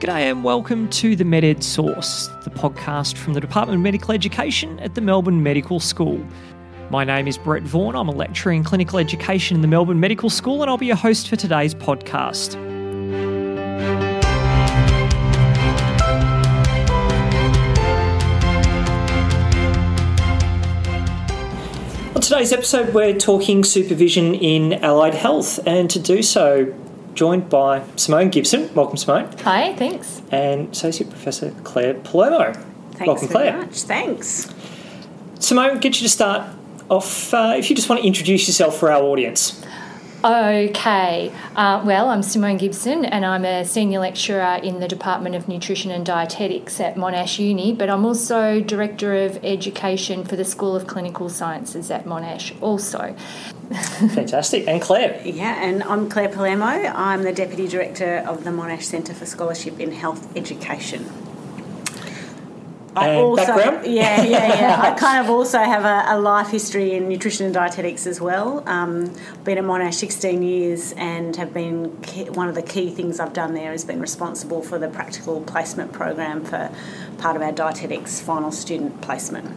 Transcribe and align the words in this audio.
G'day 0.00 0.30
and 0.30 0.44
welcome 0.44 0.88
to 0.90 1.16
the 1.16 1.24
MedEd 1.24 1.60
Source, 1.60 2.28
the 2.44 2.50
podcast 2.50 3.16
from 3.16 3.34
the 3.34 3.40
Department 3.40 3.78
of 3.78 3.82
Medical 3.82 4.14
Education 4.14 4.78
at 4.78 4.94
the 4.94 5.00
Melbourne 5.00 5.42
Medical 5.42 5.80
School. 5.80 6.24
My 6.88 7.02
name 7.02 7.26
is 7.26 7.36
Brett 7.36 7.64
Vaughan. 7.64 7.96
I'm 7.96 8.08
a 8.08 8.12
lecturer 8.12 8.52
in 8.52 8.62
clinical 8.62 9.00
education 9.00 9.56
in 9.56 9.60
the 9.60 9.66
Melbourne 9.66 9.98
Medical 9.98 10.30
School, 10.30 10.62
and 10.62 10.70
I'll 10.70 10.78
be 10.78 10.86
your 10.86 10.94
host 10.94 11.28
for 11.28 11.34
today's 11.34 11.74
podcast. 11.74 12.54
On 22.14 22.22
today's 22.22 22.52
episode, 22.52 22.94
we're 22.94 23.18
talking 23.18 23.64
supervision 23.64 24.36
in 24.36 24.74
allied 24.74 25.14
health, 25.14 25.58
and 25.66 25.90
to 25.90 25.98
do 25.98 26.22
so, 26.22 26.72
joined 27.14 27.48
by 27.48 27.82
Simone 27.96 28.30
Gibson. 28.30 28.72
Welcome, 28.74 28.96
Simone. 28.96 29.30
Hi, 29.44 29.74
thanks. 29.76 30.22
And 30.30 30.70
Associate 30.70 31.08
Professor 31.08 31.52
Claire 31.64 31.94
Palermo. 31.94 32.52
Thanks 32.52 33.06
Welcome, 33.06 33.28
very 33.28 33.50
Claire. 33.50 33.58
much. 33.58 33.82
Thanks. 33.82 34.52
Simone, 35.38 35.78
get 35.78 36.00
you 36.00 36.04
to 36.04 36.08
start 36.08 36.48
off. 36.88 37.32
Uh, 37.32 37.54
if 37.56 37.70
you 37.70 37.76
just 37.76 37.88
want 37.88 38.00
to 38.00 38.06
introduce 38.06 38.48
yourself 38.48 38.76
for 38.78 38.90
our 38.90 39.02
audience. 39.02 39.62
Okay, 40.24 41.32
uh, 41.54 41.80
well, 41.86 42.08
I'm 42.08 42.24
Simone 42.24 42.56
Gibson 42.56 43.04
and 43.04 43.24
I'm 43.24 43.44
a 43.44 43.64
senior 43.64 44.00
lecturer 44.00 44.58
in 44.60 44.80
the 44.80 44.88
Department 44.88 45.36
of 45.36 45.46
Nutrition 45.46 45.92
and 45.92 46.04
Dietetics 46.04 46.80
at 46.80 46.96
Monash 46.96 47.38
Uni, 47.38 47.72
but 47.72 47.88
I'm 47.88 48.04
also 48.04 48.60
Director 48.60 49.14
of 49.14 49.38
Education 49.44 50.24
for 50.24 50.34
the 50.34 50.44
School 50.44 50.74
of 50.74 50.88
Clinical 50.88 51.28
Sciences 51.28 51.88
at 51.92 52.04
Monash, 52.04 52.60
also. 52.60 53.14
Fantastic. 54.14 54.66
And 54.66 54.80
Claire. 54.80 55.20
Yeah, 55.24 55.62
and 55.62 55.82
I'm 55.82 56.08
Claire 56.08 56.30
Palermo. 56.30 56.64
I'm 56.64 57.22
the 57.22 57.32
Deputy 57.32 57.68
Director 57.68 58.24
of 58.26 58.44
the 58.44 58.50
Monash 58.50 58.84
Centre 58.84 59.12
for 59.12 59.26
Scholarship 59.26 59.78
in 59.78 59.92
Health 59.92 60.34
Education. 60.36 61.06
I 62.96 63.08
And 63.08 63.36
background? 63.36 63.86
yeah, 63.86 64.22
yeah, 64.22 64.46
yeah. 64.58 64.80
I 64.82 64.98
kind 64.98 65.24
of 65.24 65.30
also 65.30 65.58
have 65.58 65.84
a, 65.84 66.16
a 66.16 66.18
life 66.18 66.48
history 66.48 66.94
in 66.94 67.08
nutrition 67.08 67.44
and 67.44 67.54
dietetics 67.54 68.06
as 68.06 68.20
well. 68.20 68.66
Um, 68.66 69.14
been 69.44 69.58
at 69.58 69.64
Monash 69.64 69.94
16 69.94 70.42
years 70.42 70.92
and 70.92 71.36
have 71.36 71.52
been 71.52 71.84
one 72.32 72.48
of 72.48 72.54
the 72.54 72.62
key 72.62 72.90
things 72.90 73.20
I've 73.20 73.34
done 73.34 73.54
there 73.54 73.72
has 73.72 73.84
been 73.84 74.00
responsible 74.00 74.62
for 74.62 74.78
the 74.78 74.88
practical 74.88 75.42
placement 75.42 75.92
program 75.92 76.44
for 76.44 76.70
part 77.18 77.36
of 77.36 77.42
our 77.42 77.52
dietetics 77.52 78.20
final 78.20 78.50
student 78.50 79.00
placement. 79.02 79.54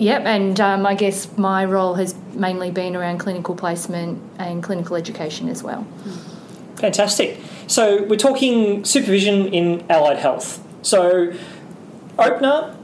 Yep, 0.00 0.22
and 0.24 0.58
um, 0.60 0.86
I 0.86 0.94
guess 0.94 1.28
my 1.36 1.66
role 1.66 1.94
has 1.94 2.14
mainly 2.32 2.70
been 2.70 2.96
around 2.96 3.18
clinical 3.18 3.54
placement 3.54 4.18
and 4.38 4.62
clinical 4.62 4.96
education 4.96 5.46
as 5.46 5.62
well. 5.62 5.86
Fantastic. 6.76 7.38
So 7.66 8.04
we're 8.04 8.16
talking 8.16 8.82
supervision 8.82 9.48
in 9.52 9.84
allied 9.90 10.16
health. 10.16 10.66
So, 10.80 11.34
opener, 12.18 12.74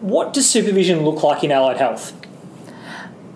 what 0.00 0.32
does 0.32 0.48
supervision 0.48 1.04
look 1.04 1.22
like 1.22 1.44
in 1.44 1.52
allied 1.52 1.76
health? 1.76 2.14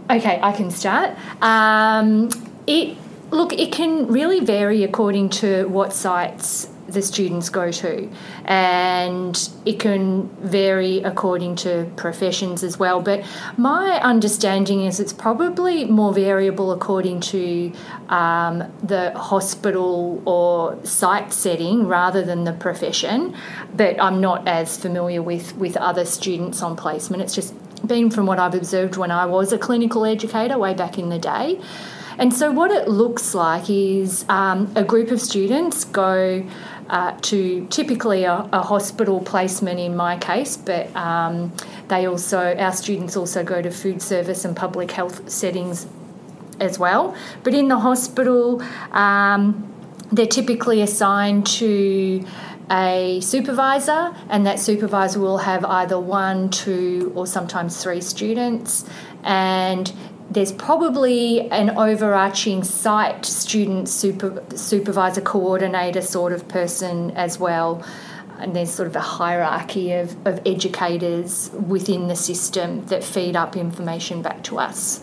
Okay, 0.08 0.40
I 0.42 0.52
can 0.52 0.70
start. 0.70 1.10
Um, 1.42 2.30
it 2.66 2.96
look, 3.30 3.52
it 3.52 3.70
can 3.70 4.06
really 4.06 4.40
vary 4.40 4.82
according 4.82 5.28
to 5.28 5.66
what 5.66 5.92
sites 5.92 6.68
the 6.88 7.02
students 7.02 7.48
go 7.48 7.70
to, 7.70 8.08
and 8.44 9.48
it 9.64 9.80
can 9.80 10.28
vary 10.40 10.98
according 10.98 11.56
to 11.56 11.90
professions 11.96 12.62
as 12.62 12.78
well. 12.78 13.00
But 13.00 13.24
my 13.56 14.00
understanding 14.00 14.84
is 14.84 15.00
it's 15.00 15.12
probably 15.12 15.84
more 15.84 16.12
variable 16.12 16.72
according 16.72 17.20
to 17.20 17.72
um, 18.08 18.64
the 18.82 19.12
hospital 19.18 20.22
or 20.26 20.78
site 20.84 21.32
setting 21.32 21.86
rather 21.86 22.22
than 22.24 22.44
the 22.44 22.52
profession. 22.52 23.36
But 23.74 24.00
I'm 24.00 24.20
not 24.20 24.46
as 24.46 24.76
familiar 24.76 25.22
with 25.22 25.56
with 25.56 25.76
other 25.76 26.04
students 26.04 26.62
on 26.62 26.76
placement. 26.76 27.22
It's 27.22 27.34
just 27.34 27.54
been 27.86 28.10
from 28.10 28.26
what 28.26 28.38
I've 28.38 28.54
observed 28.54 28.96
when 28.96 29.10
I 29.10 29.26
was 29.26 29.52
a 29.52 29.58
clinical 29.58 30.04
educator 30.04 30.58
way 30.58 30.74
back 30.74 30.98
in 30.98 31.08
the 31.08 31.18
day. 31.18 31.60
And 32.18 32.32
so, 32.32 32.50
what 32.50 32.70
it 32.70 32.88
looks 32.88 33.34
like 33.34 33.68
is 33.68 34.24
um, 34.28 34.72
a 34.74 34.82
group 34.82 35.10
of 35.10 35.20
students 35.20 35.84
go 35.84 36.46
uh, 36.88 37.16
to 37.22 37.66
typically 37.68 38.24
a, 38.24 38.48
a, 38.52 38.62
hospital 38.62 39.20
placement 39.20 39.80
in 39.80 39.96
my 39.96 40.16
case, 40.18 40.56
but 40.56 40.94
um, 40.94 41.52
they 41.88 42.06
also, 42.06 42.56
our 42.56 42.72
students 42.72 43.16
also 43.16 43.42
go 43.42 43.60
to 43.60 43.70
food 43.70 44.00
service 44.00 44.44
and 44.44 44.56
public 44.56 44.90
health 44.92 45.28
settings 45.28 45.86
as 46.60 46.78
well. 46.78 47.16
But 47.42 47.54
in 47.54 47.68
the 47.68 47.78
hospital, 47.78 48.62
um, 48.92 49.72
they're 50.12 50.26
typically 50.26 50.80
assigned 50.82 51.46
to 51.46 52.24
a 52.70 53.20
supervisor, 53.20 54.14
and 54.28 54.46
that 54.46 54.58
supervisor 54.58 55.20
will 55.20 55.38
have 55.38 55.64
either 55.64 55.98
one, 55.98 56.50
two, 56.50 57.12
or 57.14 57.26
sometimes 57.26 57.82
three 57.82 58.00
students. 58.00 58.84
And 59.22 59.92
there's 60.30 60.52
probably 60.52 61.48
an 61.50 61.70
overarching 61.70 62.64
site 62.64 63.24
student 63.24 63.88
super, 63.88 64.42
supervisor 64.54 65.20
coordinator 65.20 66.02
sort 66.02 66.32
of 66.32 66.48
person 66.48 67.12
as 67.12 67.38
well. 67.38 67.84
And 68.38 68.54
there's 68.54 68.70
sort 68.70 68.88
of 68.88 68.96
a 68.96 69.00
hierarchy 69.00 69.92
of, 69.92 70.14
of 70.26 70.42
educators 70.44 71.50
within 71.52 72.08
the 72.08 72.16
system 72.16 72.84
that 72.86 73.02
feed 73.02 73.34
up 73.34 73.56
information 73.56 74.20
back 74.20 74.42
to 74.44 74.58
us. 74.58 75.02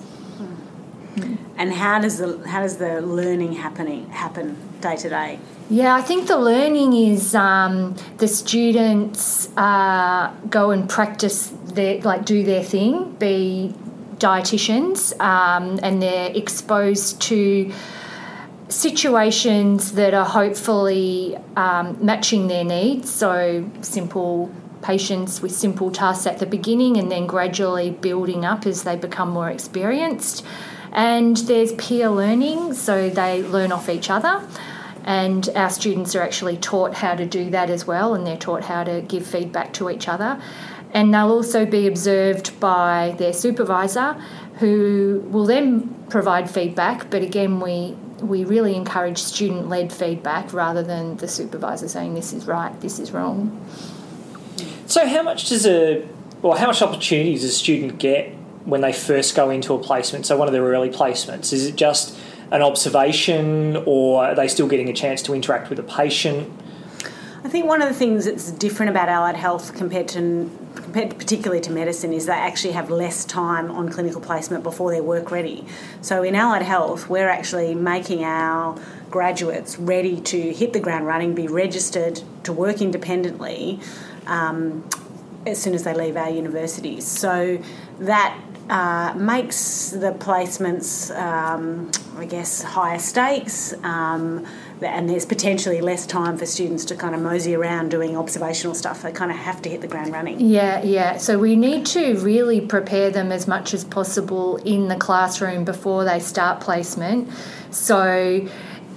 And 1.55 1.71
how 1.71 1.99
does 1.99 2.17
the 2.17 2.45
how 2.47 2.61
does 2.61 2.77
the 2.77 3.01
learning 3.01 3.53
happening 3.53 4.09
happen 4.09 4.57
day 4.81 4.95
to 4.97 5.09
day? 5.09 5.39
Yeah, 5.69 5.95
I 5.95 6.01
think 6.01 6.27
the 6.27 6.37
learning 6.37 6.93
is 6.93 7.35
um, 7.35 7.95
the 8.17 8.27
students 8.27 9.55
uh, 9.55 10.33
go 10.49 10.71
and 10.71 10.89
practice 10.89 11.53
their 11.65 12.01
like 12.01 12.25
do 12.25 12.43
their 12.43 12.63
thing, 12.63 13.11
be 13.13 13.73
dietitians, 14.23 15.19
um, 15.19 15.79
and 15.83 16.01
they're 16.01 16.31
exposed 16.33 17.21
to 17.23 17.71
situations 18.69 19.91
that 19.93 20.13
are 20.13 20.25
hopefully 20.25 21.37
um, 21.57 21.97
matching 22.03 22.47
their 22.47 22.63
needs. 22.63 23.11
So 23.11 23.69
simple 23.81 24.49
patients 24.81 25.41
with 25.41 25.51
simple 25.51 25.91
tasks 25.91 26.25
at 26.25 26.39
the 26.39 26.45
beginning, 26.45 26.97
and 26.97 27.11
then 27.11 27.27
gradually 27.27 27.91
building 27.91 28.45
up 28.45 28.65
as 28.65 28.83
they 28.83 28.95
become 28.95 29.29
more 29.29 29.49
experienced. 29.49 30.45
And 30.93 31.35
there's 31.37 31.73
peer 31.73 32.09
learning, 32.09 32.73
so 32.73 33.09
they 33.09 33.43
learn 33.43 33.71
off 33.71 33.89
each 33.89 34.09
other 34.09 34.47
and 35.05 35.49
our 35.55 35.69
students 35.69 36.15
are 36.15 36.21
actually 36.21 36.55
taught 36.57 36.93
how 36.93 37.13
to 37.13 37.25
do 37.25 37.49
that 37.49 37.69
as 37.69 37.85
well 37.85 38.13
and 38.15 38.25
they're 38.25 38.37
taught 38.37 38.63
how 38.63 38.83
to 38.83 39.01
give 39.01 39.25
feedback 39.25 39.73
to 39.73 39.89
each 39.89 40.07
other 40.07 40.41
and 40.93 41.13
they'll 41.13 41.31
also 41.31 41.65
be 41.65 41.87
observed 41.87 42.57
by 42.59 43.15
their 43.17 43.33
supervisor 43.33 44.13
who 44.59 45.23
will 45.29 45.45
then 45.45 45.93
provide 46.09 46.49
feedback 46.49 47.09
but 47.09 47.21
again 47.21 47.59
we 47.59 47.95
we 48.21 48.45
really 48.45 48.75
encourage 48.75 49.17
student 49.17 49.67
led 49.67 49.91
feedback 49.91 50.53
rather 50.53 50.83
than 50.83 51.17
the 51.17 51.27
supervisor 51.27 51.87
saying 51.87 52.13
this 52.13 52.31
is 52.31 52.45
right 52.45 52.79
this 52.81 52.99
is 52.99 53.11
wrong 53.11 53.59
So, 54.85 55.07
how 55.07 55.23
much 55.23 55.49
does 55.49 55.65
a, 55.65 56.07
or 56.41 56.57
how 56.57 56.67
much 56.67 56.81
opportunity 56.81 57.33
does 57.33 57.45
a 57.45 57.51
student 57.51 57.97
get 57.99 58.29
when 58.65 58.81
they 58.81 58.93
first 58.93 59.35
go 59.35 59.49
into 59.49 59.73
a 59.73 59.79
placement? 59.79 60.25
So, 60.25 60.37
one 60.37 60.47
of 60.47 60.53
their 60.53 60.63
early 60.63 60.89
placements, 60.89 61.53
is 61.53 61.65
it 61.65 61.75
just 61.75 62.15
an 62.51 62.61
observation 62.61 63.81
or 63.85 64.25
are 64.25 64.35
they 64.35 64.47
still 64.47 64.67
getting 64.67 64.89
a 64.89 64.93
chance 64.93 65.21
to 65.23 65.33
interact 65.33 65.69
with 65.69 65.79
a 65.79 65.83
patient? 65.83 66.51
I 67.43 67.49
think 67.49 67.65
one 67.65 67.81
of 67.81 67.89
the 67.89 67.95
things 67.95 68.25
that's 68.25 68.51
different 68.51 68.89
about 68.91 69.09
allied 69.09 69.35
health 69.35 69.73
compared 69.73 70.07
to 70.09 70.51
compared 70.62 70.62
particularly 70.93 71.59
to 71.61 71.71
medicine 71.71 72.13
is 72.13 72.27
they 72.27 72.33
actually 72.33 72.73
have 72.73 72.89
less 72.89 73.25
time 73.25 73.71
on 73.71 73.89
clinical 73.89 74.21
placement 74.21 74.63
before 74.63 74.91
they're 74.91 75.03
work 75.03 75.31
ready. 75.31 75.65
So 76.01 76.23
in 76.23 76.35
allied 76.35 76.61
health, 76.61 77.09
we're 77.09 77.29
actually 77.29 77.73
making 77.73 78.23
our 78.23 78.79
graduates 79.09 79.77
ready 79.77 80.21
to 80.21 80.53
hit 80.53 80.73
the 80.73 80.79
ground 80.79 81.05
running, 81.07 81.33
be 81.35 81.47
registered 81.47 82.21
to 82.43 82.53
work 82.53 82.81
independently 82.81 83.79
um, 84.27 84.87
as 85.45 85.61
soon 85.61 85.73
as 85.73 85.83
they 85.83 85.93
leave 85.93 86.15
our 86.15 86.29
universities. 86.29 87.05
So 87.05 87.61
that 87.99 88.39
uh, 88.69 89.13
makes 89.15 89.89
the 89.89 90.11
placements, 90.13 91.15
um, 91.17 91.91
I 92.17 92.25
guess, 92.25 92.61
higher 92.61 92.99
stakes, 92.99 93.73
um, 93.83 94.45
and 94.81 95.09
there's 95.09 95.25
potentially 95.25 95.81
less 95.81 96.05
time 96.05 96.37
for 96.37 96.45
students 96.45 96.85
to 96.85 96.95
kind 96.95 97.15
of 97.15 97.21
mosey 97.21 97.55
around 97.55 97.89
doing 97.89 98.17
observational 98.17 98.75
stuff. 98.75 99.01
They 99.01 99.11
kind 99.11 99.31
of 99.31 99.37
have 99.37 99.61
to 99.63 99.69
hit 99.69 99.81
the 99.81 99.87
ground 99.87 100.11
running. 100.11 100.39
Yeah, 100.39 100.81
yeah. 100.83 101.17
So 101.17 101.37
we 101.37 101.55
need 101.55 101.85
to 101.87 102.17
really 102.19 102.61
prepare 102.61 103.09
them 103.09 103.31
as 103.31 103.47
much 103.47 103.73
as 103.73 103.83
possible 103.83 104.57
in 104.57 104.87
the 104.87 104.95
classroom 104.95 105.63
before 105.63 106.03
they 106.03 106.19
start 106.19 106.61
placement. 106.61 107.29
So, 107.71 108.47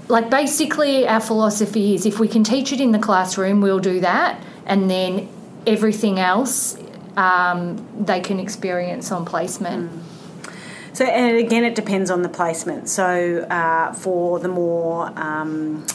like, 0.08 0.30
basically, 0.30 1.06
our 1.06 1.20
philosophy 1.20 1.94
is 1.94 2.06
if 2.06 2.18
we 2.18 2.28
can 2.28 2.44
teach 2.44 2.72
it 2.72 2.80
in 2.80 2.92
the 2.92 2.98
classroom, 2.98 3.60
we'll 3.60 3.80
do 3.80 4.00
that, 4.00 4.42
and 4.64 4.90
then 4.90 5.28
everything 5.66 6.18
else 6.18 6.78
um, 7.16 7.86
they 7.98 8.20
can 8.20 8.38
experience 8.38 9.10
on 9.10 9.24
placement. 9.24 9.90
Mm. 9.90 10.15
So, 10.96 11.04
and 11.04 11.36
again, 11.36 11.62
it 11.62 11.74
depends 11.74 12.10
on 12.10 12.22
the 12.22 12.30
placement. 12.30 12.88
So, 12.88 13.40
uh, 13.50 13.92
for 13.92 14.38
the 14.38 14.48
more 14.48 15.12
um, 15.18 15.86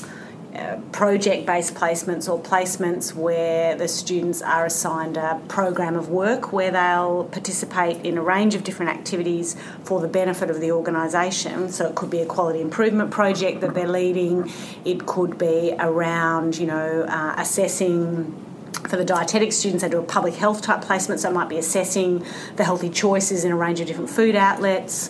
uh, 0.54 0.76
project 0.92 1.48
based 1.48 1.74
placements 1.74 2.32
or 2.32 2.40
placements 2.40 3.12
where 3.16 3.74
the 3.76 3.88
students 3.88 4.44
are 4.44 4.64
assigned 4.68 5.18
a 5.18 5.42
program 5.48 5.96
of 5.96 6.10
work 6.10 6.54
where 6.54 6.70
they'll 6.70 7.24
participate 7.32 8.06
in 8.06 8.16
a 8.20 8.22
range 8.22 8.54
of 8.54 8.64
different 8.64 8.92
activities 8.92 9.56
for 9.84 10.02
the 10.02 10.08
benefit 10.08 10.52
of 10.52 10.62
the 10.62 10.72
organisation. 10.72 11.70
So 11.70 11.88
it 11.88 11.96
could 11.96 12.12
be 12.12 12.20
a 12.20 12.28
quality 12.28 12.62
improvement 12.62 13.10
project 13.10 13.62
that 13.62 13.74
they're 13.74 13.88
leading, 13.88 14.52
it 14.86 15.08
could 15.08 15.36
be 15.40 15.74
around, 15.80 16.60
you 16.60 16.68
know, 16.68 17.08
uh, 17.10 17.34
assessing 17.40 18.41
for 18.88 18.98
the 18.98 19.06
dietetic 19.06 19.54
students, 19.54 19.84
they 19.84 19.90
do 19.90 20.00
a 20.00 20.04
public 20.04 20.36
health 20.36 20.62
type 20.62 20.82
placement, 20.82 21.22
so 21.22 21.30
it 21.30 21.34
might 21.34 21.50
be 21.50 21.58
assessing 21.58 22.26
the 22.56 22.64
healthy 22.64 22.90
choices 22.90 23.44
in 23.44 23.52
a 23.52 23.56
range 23.56 23.80
of 23.80 23.88
different 23.88 24.10
food 24.10 24.36
outlets 24.36 25.10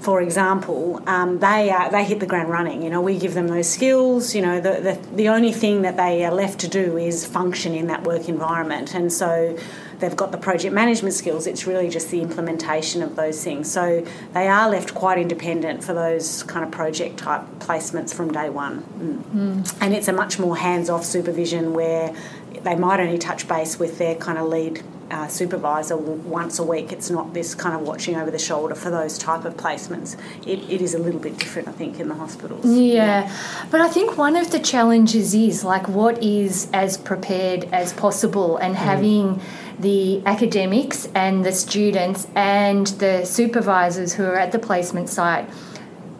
for 0.00 0.22
example, 0.22 1.02
um, 1.06 1.40
they 1.40 1.70
uh, 1.70 1.90
they 1.90 2.04
hit 2.04 2.20
the 2.20 2.26
ground 2.26 2.48
running. 2.48 2.82
You 2.82 2.88
know, 2.88 3.02
we 3.02 3.18
give 3.18 3.34
them 3.34 3.48
those 3.48 3.68
skills. 3.68 4.34
You 4.34 4.40
know, 4.40 4.58
the, 4.58 4.80
the 4.80 5.16
the 5.16 5.28
only 5.28 5.52
thing 5.52 5.82
that 5.82 5.98
they 5.98 6.24
are 6.24 6.32
left 6.32 6.60
to 6.60 6.68
do 6.68 6.96
is 6.96 7.26
function 7.26 7.74
in 7.74 7.86
that 7.88 8.04
work 8.04 8.26
environment, 8.26 8.94
and 8.94 9.12
so 9.12 9.58
they've 9.98 10.16
got 10.16 10.32
the 10.32 10.38
project 10.38 10.74
management 10.74 11.14
skills. 11.14 11.46
It's 11.46 11.66
really 11.66 11.90
just 11.90 12.10
the 12.10 12.22
implementation 12.22 13.02
of 13.02 13.14
those 13.14 13.44
things. 13.44 13.70
So 13.70 14.02
they 14.32 14.48
are 14.48 14.70
left 14.70 14.94
quite 14.94 15.18
independent 15.18 15.84
for 15.84 15.92
those 15.92 16.44
kind 16.44 16.64
of 16.64 16.70
project 16.70 17.18
type 17.18 17.42
placements 17.58 18.14
from 18.14 18.32
day 18.32 18.48
one, 18.48 18.82
mm. 18.82 19.22
Mm. 19.22 19.78
and 19.82 19.94
it's 19.94 20.08
a 20.08 20.14
much 20.14 20.38
more 20.38 20.56
hands 20.56 20.88
off 20.88 21.04
supervision 21.04 21.74
where 21.74 22.16
they 22.62 22.74
might 22.74 23.00
only 23.00 23.18
touch 23.18 23.48
base 23.48 23.78
with 23.78 23.98
their 23.98 24.14
kind 24.14 24.38
of 24.38 24.48
lead 24.48 24.82
uh, 25.10 25.26
supervisor 25.26 25.96
once 25.96 26.58
a 26.58 26.62
week. 26.62 26.92
It's 26.92 27.10
not 27.10 27.34
this 27.34 27.54
kind 27.54 27.74
of 27.74 27.82
watching 27.82 28.16
over 28.16 28.30
the 28.30 28.38
shoulder 28.38 28.74
for 28.74 28.90
those 28.90 29.18
type 29.18 29.44
of 29.44 29.56
placements. 29.56 30.16
It, 30.46 30.60
it 30.70 30.80
is 30.80 30.94
a 30.94 30.98
little 30.98 31.20
bit 31.20 31.38
different, 31.38 31.68
I 31.68 31.72
think, 31.72 31.98
in 31.98 32.08
the 32.08 32.14
hospitals. 32.14 32.64
Yeah. 32.64 33.24
yeah, 33.24 33.36
but 33.70 33.80
I 33.80 33.88
think 33.88 34.16
one 34.16 34.36
of 34.36 34.50
the 34.50 34.60
challenges 34.60 35.34
is 35.34 35.64
like 35.64 35.88
what 35.88 36.22
is 36.22 36.70
as 36.72 36.96
prepared 36.96 37.64
as 37.72 37.92
possible 37.92 38.56
and 38.58 38.74
mm. 38.74 38.78
having 38.78 39.40
the 39.80 40.24
academics 40.26 41.08
and 41.14 41.44
the 41.44 41.52
students 41.52 42.28
and 42.34 42.86
the 42.86 43.24
supervisors 43.24 44.12
who 44.12 44.24
are 44.24 44.38
at 44.38 44.52
the 44.52 44.58
placement 44.58 45.08
site 45.08 45.48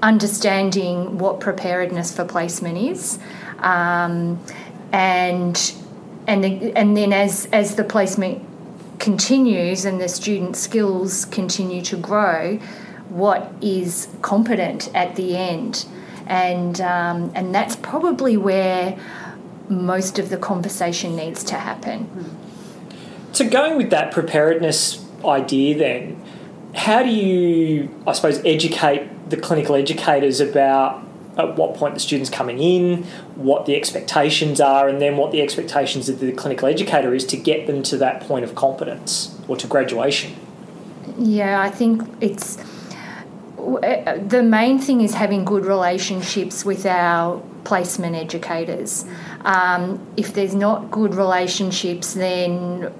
understanding 0.02 1.18
what 1.18 1.40
preparedness 1.40 2.14
for 2.14 2.24
placement 2.24 2.78
is. 2.78 3.18
Um, 3.58 4.42
and 4.92 5.74
and 6.30 6.44
and 6.76 6.96
then 6.96 7.12
as 7.12 7.46
as 7.52 7.74
the 7.74 7.84
placement 7.84 8.42
continues 9.00 9.84
and 9.84 10.00
the 10.00 10.08
student 10.08 10.56
skills 10.56 11.24
continue 11.24 11.82
to 11.82 11.96
grow, 11.96 12.58
what 13.08 13.52
is 13.60 14.08
competent 14.22 14.94
at 14.94 15.16
the 15.16 15.36
end, 15.36 15.86
and 16.26 16.80
um, 16.80 17.32
and 17.34 17.52
that's 17.54 17.74
probably 17.76 18.36
where 18.36 18.96
most 19.68 20.18
of 20.18 20.30
the 20.30 20.36
conversation 20.36 21.16
needs 21.16 21.42
to 21.44 21.56
happen. 21.56 22.08
So 23.32 23.48
going 23.48 23.76
with 23.76 23.90
that 23.90 24.12
preparedness 24.12 25.04
idea, 25.24 25.78
then, 25.78 26.22
how 26.74 27.02
do 27.02 27.08
you, 27.08 27.88
I 28.06 28.12
suppose, 28.12 28.40
educate 28.44 29.30
the 29.30 29.36
clinical 29.36 29.74
educators 29.74 30.40
about 30.40 31.04
at 31.40 31.56
what 31.56 31.74
point 31.74 31.94
the 31.94 32.00
student's 32.00 32.30
coming 32.30 32.58
in, 32.58 33.04
what 33.34 33.66
the 33.66 33.74
expectations 33.74 34.60
are, 34.60 34.88
and 34.88 35.00
then 35.00 35.16
what 35.16 35.32
the 35.32 35.40
expectations 35.40 36.08
of 36.08 36.20
the 36.20 36.32
clinical 36.32 36.68
educator 36.68 37.14
is 37.14 37.24
to 37.26 37.36
get 37.36 37.66
them 37.66 37.82
to 37.84 37.96
that 37.98 38.20
point 38.20 38.44
of 38.44 38.54
competence 38.54 39.36
or 39.48 39.56
to 39.56 39.66
graduation. 39.66 40.34
Yeah, 41.18 41.60
I 41.60 41.70
think 41.70 42.02
it's 42.20 42.56
the 43.56 44.42
main 44.42 44.78
thing 44.78 45.00
is 45.02 45.14
having 45.14 45.44
good 45.44 45.66
relationships 45.66 46.64
with 46.64 46.86
our 46.86 47.42
placement 47.64 48.16
educators. 48.16 49.04
Um, 49.44 50.06
if 50.16 50.32
there's 50.34 50.54
not 50.54 50.90
good 50.90 51.14
relationships, 51.14 52.14
then 52.14 52.92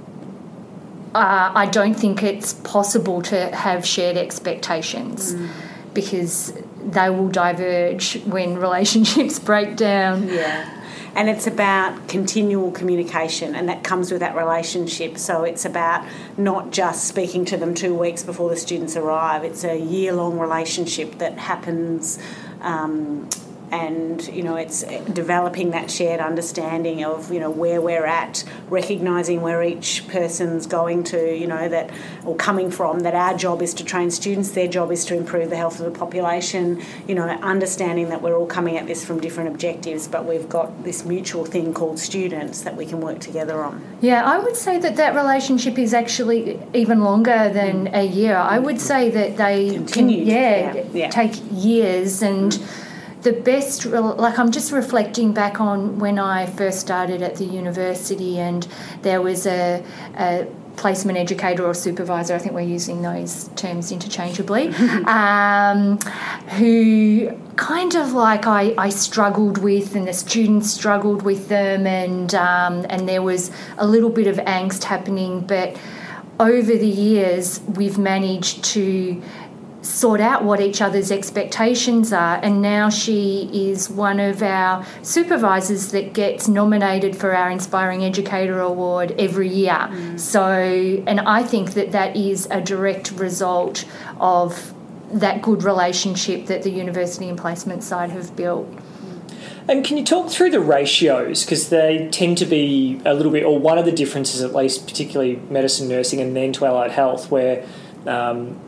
uh, 1.15 1.53
I 1.55 1.67
don't 1.67 1.95
think 1.95 2.23
it's 2.23 2.55
possible 2.55 3.23
to 3.23 3.55
have 3.57 3.87
shared 3.87 4.17
expectations 4.17 5.35
mm. 5.35 5.49
because 5.95 6.53
they 6.93 7.11
will 7.11 7.29
diverge 7.29 8.23
when 8.25 8.57
relationships 8.57 9.39
break 9.51 9.77
down. 9.77 10.29
Yeah. 10.29 10.77
And 11.15 11.29
it's 11.29 11.49
about 11.49 12.07
continual 12.07 12.71
communication, 12.71 13.57
and 13.57 13.69
that 13.69 13.83
comes 13.83 14.13
with 14.13 14.21
that 14.21 14.37
relationship. 14.37 15.19
So 15.19 15.43
it's 15.43 15.65
about 15.65 16.07
not 16.37 16.71
just 16.71 17.09
speaking 17.09 17.45
to 17.47 17.57
them 17.57 17.75
two 17.75 17.97
weeks 17.97 18.23
before 18.23 18.49
the 18.49 18.57
students 18.57 18.97
arrive, 18.97 19.43
it's 19.43 19.65
a 19.65 19.77
year 19.77 20.13
long 20.13 20.39
relationship 20.39 21.19
that 21.19 21.37
happens 21.37 22.21
um, 22.61 23.29
and 23.73 24.27
you 24.29 24.43
know 24.43 24.57
it's 24.57 24.83
developing 25.13 25.71
that 25.71 25.91
shared 25.91 26.21
understanding 26.21 27.05
of 27.05 27.33
you 27.33 27.39
know 27.39 27.51
where 27.51 27.81
we're 27.81 28.07
at 28.07 28.45
recognizing 28.69 29.41
where 29.41 29.63
each 29.63 30.07
person's 30.09 30.67
going 30.67 31.05
to 31.05 31.39
you 31.39 31.47
know 31.47 31.69
that 31.69 31.91
or 32.25 32.35
coming 32.37 32.71
from 32.71 33.01
that 33.01 33.15
our 33.15 33.37
job 33.37 33.63
is 33.63 33.73
to 33.75 33.85
train 33.85 34.11
students 34.11 34.51
their 34.51 34.67
job 34.67 34.91
is 34.91 35.05
to 35.05 35.17
improve 35.17 35.51
the 35.51 35.57
health 35.57 35.79
of 35.79 35.93
the 35.93 35.99
population 35.99 36.83
you 37.07 37.15
know 37.15 37.29
understanding 37.29 38.09
that 38.09 38.21
we're 38.21 38.37
all 38.37 38.47
coming 38.47 38.77
at 38.77 38.87
this 38.87 39.05
from 39.05 39.21
different 39.21 39.49
objectives 39.49 40.09
but 40.09 40.25
we've 40.25 40.49
got 40.49 40.85
this 40.85 41.05
mutual 41.05 41.45
thing 41.45 41.73
called 41.73 41.99
students 41.99 42.63
that 42.63 42.77
we 42.77 42.85
can 42.85 43.01
work 43.01 43.21
together 43.21 43.63
on 43.63 43.81
yeah 44.01 44.25
i 44.25 44.39
would 44.39 44.57
say 44.57 44.79
that 44.79 44.97
that 44.97 45.15
relationship 45.15 45.79
is 45.79 45.95
actually 45.95 46.61
even 46.75 47.03
longer 47.03 47.51
than 47.53 47.89
a 47.95 48.05
year 48.05 48.37
i 48.37 48.59
would 48.59 48.81
say 48.81 49.11
that 49.11 49.37
they 49.37 49.71
Continued. 49.71 50.27
can 50.27 50.27
yeah, 50.27 50.75
yeah. 50.75 50.85
yeah. 50.93 51.11
take 51.11 51.35
years 51.53 52.23
and 52.23 52.53
mm 52.53 52.87
the 53.23 53.33
best, 53.33 53.85
like 53.87 54.39
I'm 54.39 54.51
just 54.51 54.73
reflecting 54.73 55.33
back 55.33 55.61
on 55.61 55.99
when 55.99 56.19
I 56.19 56.47
first 56.47 56.81
started 56.81 57.23
at 57.23 57.37
the 57.37 57.45
university, 57.45 58.39
and 58.39 58.67
there 59.03 59.21
was 59.21 59.47
a, 59.47 59.85
a 60.17 60.47
placement 60.77 61.19
educator 61.19 61.67
or 61.67 61.75
supervisor, 61.75 62.35
I 62.35 62.39
think 62.39 62.55
we're 62.55 62.63
using 62.63 63.03
those 63.03 63.49
terms 63.49 63.93
interchangeably, 63.93 64.69
um, 65.07 65.99
who 66.57 67.39
kind 67.57 67.95
of 67.95 68.13
like 68.13 68.47
I, 68.47 68.75
I 68.79 68.89
struggled 68.89 69.59
with, 69.59 69.95
and 69.95 70.09
the 70.09 70.15
students 70.15 70.73
struggled 70.73 71.23
with 71.23 71.49
them, 71.49 71.87
and 71.87 72.35
um, 72.35 72.87
and 72.89 73.09
there 73.09 73.23
was 73.23 73.51
a 73.77 73.87
little 73.87 74.11
bit 74.11 74.27
of 74.27 74.37
angst 74.37 74.85
happening, 74.85 75.41
but 75.43 75.77
over 76.41 76.75
the 76.75 76.89
years 76.89 77.61
we've 77.77 77.99
managed 77.99 78.65
to 78.65 79.23
sort 79.83 80.21
out 80.21 80.45
what 80.45 80.61
each 80.61 80.83
other's 80.83 81.11
expectations 81.11 82.13
are. 82.13 82.39
And 82.43 82.61
now 82.61 82.91
she 82.91 83.49
is 83.53 83.89
one 83.89 84.21
of 84.21 84.43
our 84.43 84.85
supervisors 85.03 85.91
that 85.93 86.13
gets 86.13 86.49
nominated 86.49 87.17
for 87.17 87.35
our 87.35 87.51
Inspiring 87.51 88.05
Educator 88.05 88.61
Award 88.61 89.15
every 89.19 89.49
year. 89.49 89.89
Mm. 89.91 90.21
So, 90.21 90.43
and 91.07 91.21
I 91.21 91.43
think 91.43 91.73
that 91.75 91.93
that 91.93 92.17
is 92.17 92.47
a 92.51 92.61
direct 92.61 93.13
result 93.13 93.85
of 94.19 94.75
that 95.13 95.43
good 95.43 95.65
relationship 95.65 96.47
that 96.47 96.63
the 96.63 96.71
university 96.71 97.29
and 97.29 97.39
placement 97.39 97.83
side 97.83 98.11
have 98.11 98.37
built. 98.37 98.69
And 99.69 99.85
can 99.85 99.97
you 99.97 100.05
talk 100.05 100.31
through 100.31 100.51
the 100.51 100.61
ratios? 100.61 101.45
Because 101.45 101.69
they 101.69 102.09
tend 102.11 102.39
to 102.39 102.47
be 102.47 103.01
a 103.05 103.15
little 103.15 103.33
bit, 103.33 103.45
or 103.45 103.59
one 103.59 103.79
of 103.79 103.85
the 103.85 103.93
differences, 103.93 104.43
at 104.43 104.55
least, 104.55 104.87
particularly 104.87 105.37
medicine, 105.49 105.89
nursing, 105.89 106.21
and 106.21 106.35
then 106.37 106.53
to 106.55 106.67
allied 106.67 106.91
health, 106.91 107.31
where 107.31 107.65
um, 108.07 108.61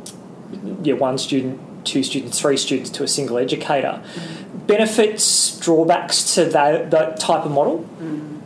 yeah, 0.83 0.95
one 0.95 1.19
student, 1.19 1.61
two 1.85 2.03
students, 2.03 2.41
three 2.41 2.57
students 2.57 2.91
to 2.91 3.05
a 3.05 3.09
single 3.09 3.39
educator. 3.39 4.03
Mm. 4.03 4.67
Benefits, 4.67 5.59
drawbacks 5.59 6.35
to 6.35 6.45
that, 6.47 6.91
that 6.91 7.19
type 7.19 7.45
of 7.45 7.53
model? 7.53 7.89
Mm. 8.01 8.41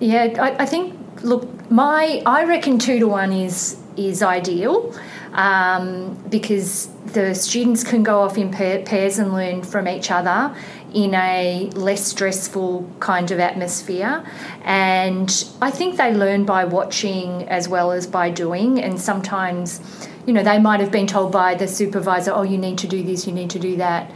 Yeah, 0.00 0.34
I, 0.38 0.62
I, 0.62 0.66
think, 0.66 0.94
look, 1.22 1.70
my, 1.70 2.22
I 2.24 2.44
reckon 2.44 2.78
two 2.78 2.98
to 3.00 3.08
one 3.08 3.32
is, 3.32 3.76
is 3.96 4.22
ideal. 4.22 4.94
Um, 5.32 6.14
because 6.30 6.88
the 7.12 7.34
students 7.34 7.84
can 7.84 8.02
go 8.02 8.22
off 8.22 8.38
in 8.38 8.50
pairs 8.50 9.18
and 9.18 9.32
learn 9.32 9.62
from 9.62 9.86
each 9.86 10.10
other 10.10 10.56
in 10.94 11.14
a 11.14 11.70
less 11.74 12.04
stressful 12.06 12.88
kind 13.00 13.30
of 13.30 13.38
atmosphere. 13.38 14.24
And 14.62 15.44
I 15.60 15.70
think 15.70 15.96
they 15.96 16.12
learn 16.12 16.44
by 16.44 16.64
watching 16.64 17.48
as 17.48 17.68
well 17.68 17.92
as 17.92 18.06
by 18.06 18.30
doing. 18.30 18.82
And 18.82 19.00
sometimes 19.00 19.80
you 20.28 20.34
know, 20.34 20.42
they 20.42 20.58
might 20.58 20.80
have 20.80 20.92
been 20.92 21.06
told 21.06 21.32
by 21.32 21.54
the 21.54 21.66
supervisor, 21.66 22.32
oh, 22.32 22.42
you 22.42 22.58
need 22.58 22.76
to 22.76 22.86
do 22.86 23.02
this, 23.02 23.26
you 23.26 23.32
need 23.32 23.48
to 23.48 23.58
do 23.58 23.76
that. 23.76 24.12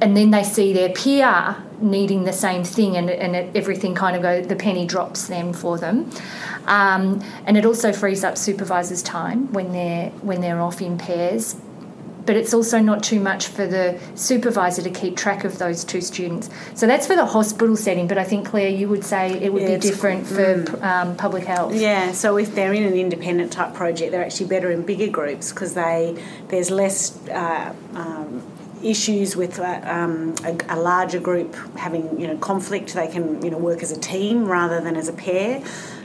And 0.00 0.16
then 0.16 0.30
they 0.30 0.44
see 0.44 0.72
their 0.72 0.90
peer 0.90 1.56
needing 1.80 2.22
the 2.22 2.32
same 2.32 2.62
thing, 2.62 2.96
and, 2.96 3.10
and 3.10 3.34
it, 3.34 3.56
everything 3.56 3.96
kind 3.96 4.14
of 4.14 4.22
go, 4.22 4.40
the 4.42 4.54
penny 4.54 4.86
drops 4.86 5.26
them 5.26 5.52
for 5.52 5.76
them. 5.76 6.08
Um, 6.66 7.20
and 7.46 7.56
it 7.56 7.66
also 7.66 7.92
frees 7.92 8.22
up 8.22 8.38
supervisors' 8.38 9.02
time 9.02 9.52
when 9.52 9.72
they're 9.72 10.10
when 10.22 10.40
they're 10.40 10.60
off 10.60 10.80
in 10.80 10.96
pairs 10.96 11.56
but 12.26 12.36
it's 12.36 12.54
also 12.54 12.78
not 12.78 13.02
too 13.02 13.20
much 13.20 13.46
for 13.46 13.66
the 13.66 13.98
supervisor 14.14 14.82
to 14.82 14.90
keep 14.90 15.16
track 15.16 15.44
of 15.44 15.58
those 15.58 15.84
two 15.84 16.00
students. 16.00 16.50
So 16.74 16.86
that's 16.86 17.06
for 17.06 17.16
the 17.16 17.26
hospital 17.26 17.76
setting, 17.76 18.06
but 18.06 18.18
I 18.18 18.24
think, 18.24 18.46
Claire, 18.46 18.68
you 18.68 18.88
would 18.88 19.04
say 19.04 19.32
it 19.32 19.52
would 19.52 19.62
yeah, 19.62 19.76
be 19.76 19.80
different 19.80 20.26
for 20.26 20.62
mm. 20.62 20.82
um, 20.82 21.16
public 21.16 21.44
health. 21.44 21.74
Yeah, 21.74 22.12
so 22.12 22.36
if 22.36 22.54
they're 22.54 22.72
in 22.72 22.84
an 22.84 22.94
independent 22.94 23.52
type 23.52 23.74
project, 23.74 24.12
they're 24.12 24.24
actually 24.24 24.46
better 24.46 24.70
in 24.70 24.82
bigger 24.82 25.08
groups 25.08 25.50
because 25.52 25.74
they 25.74 26.22
there's 26.48 26.70
less. 26.70 27.16
Uh, 27.28 27.74
um, 27.94 28.42
issues 28.82 29.36
with 29.36 29.58
uh, 29.58 29.80
um, 29.84 30.34
a, 30.42 30.56
a, 30.70 30.78
larger 30.80 31.20
group 31.20 31.54
having 31.76 32.18
you 32.18 32.26
know 32.26 32.36
conflict, 32.38 32.94
they 32.94 33.06
can 33.06 33.42
you 33.44 33.50
know 33.50 33.58
work 33.58 33.82
as 33.82 33.92
a 33.92 34.00
team 34.00 34.46
rather 34.46 34.80
than 34.80 34.96
as 34.96 35.08
a 35.08 35.12
pair. 35.12 35.62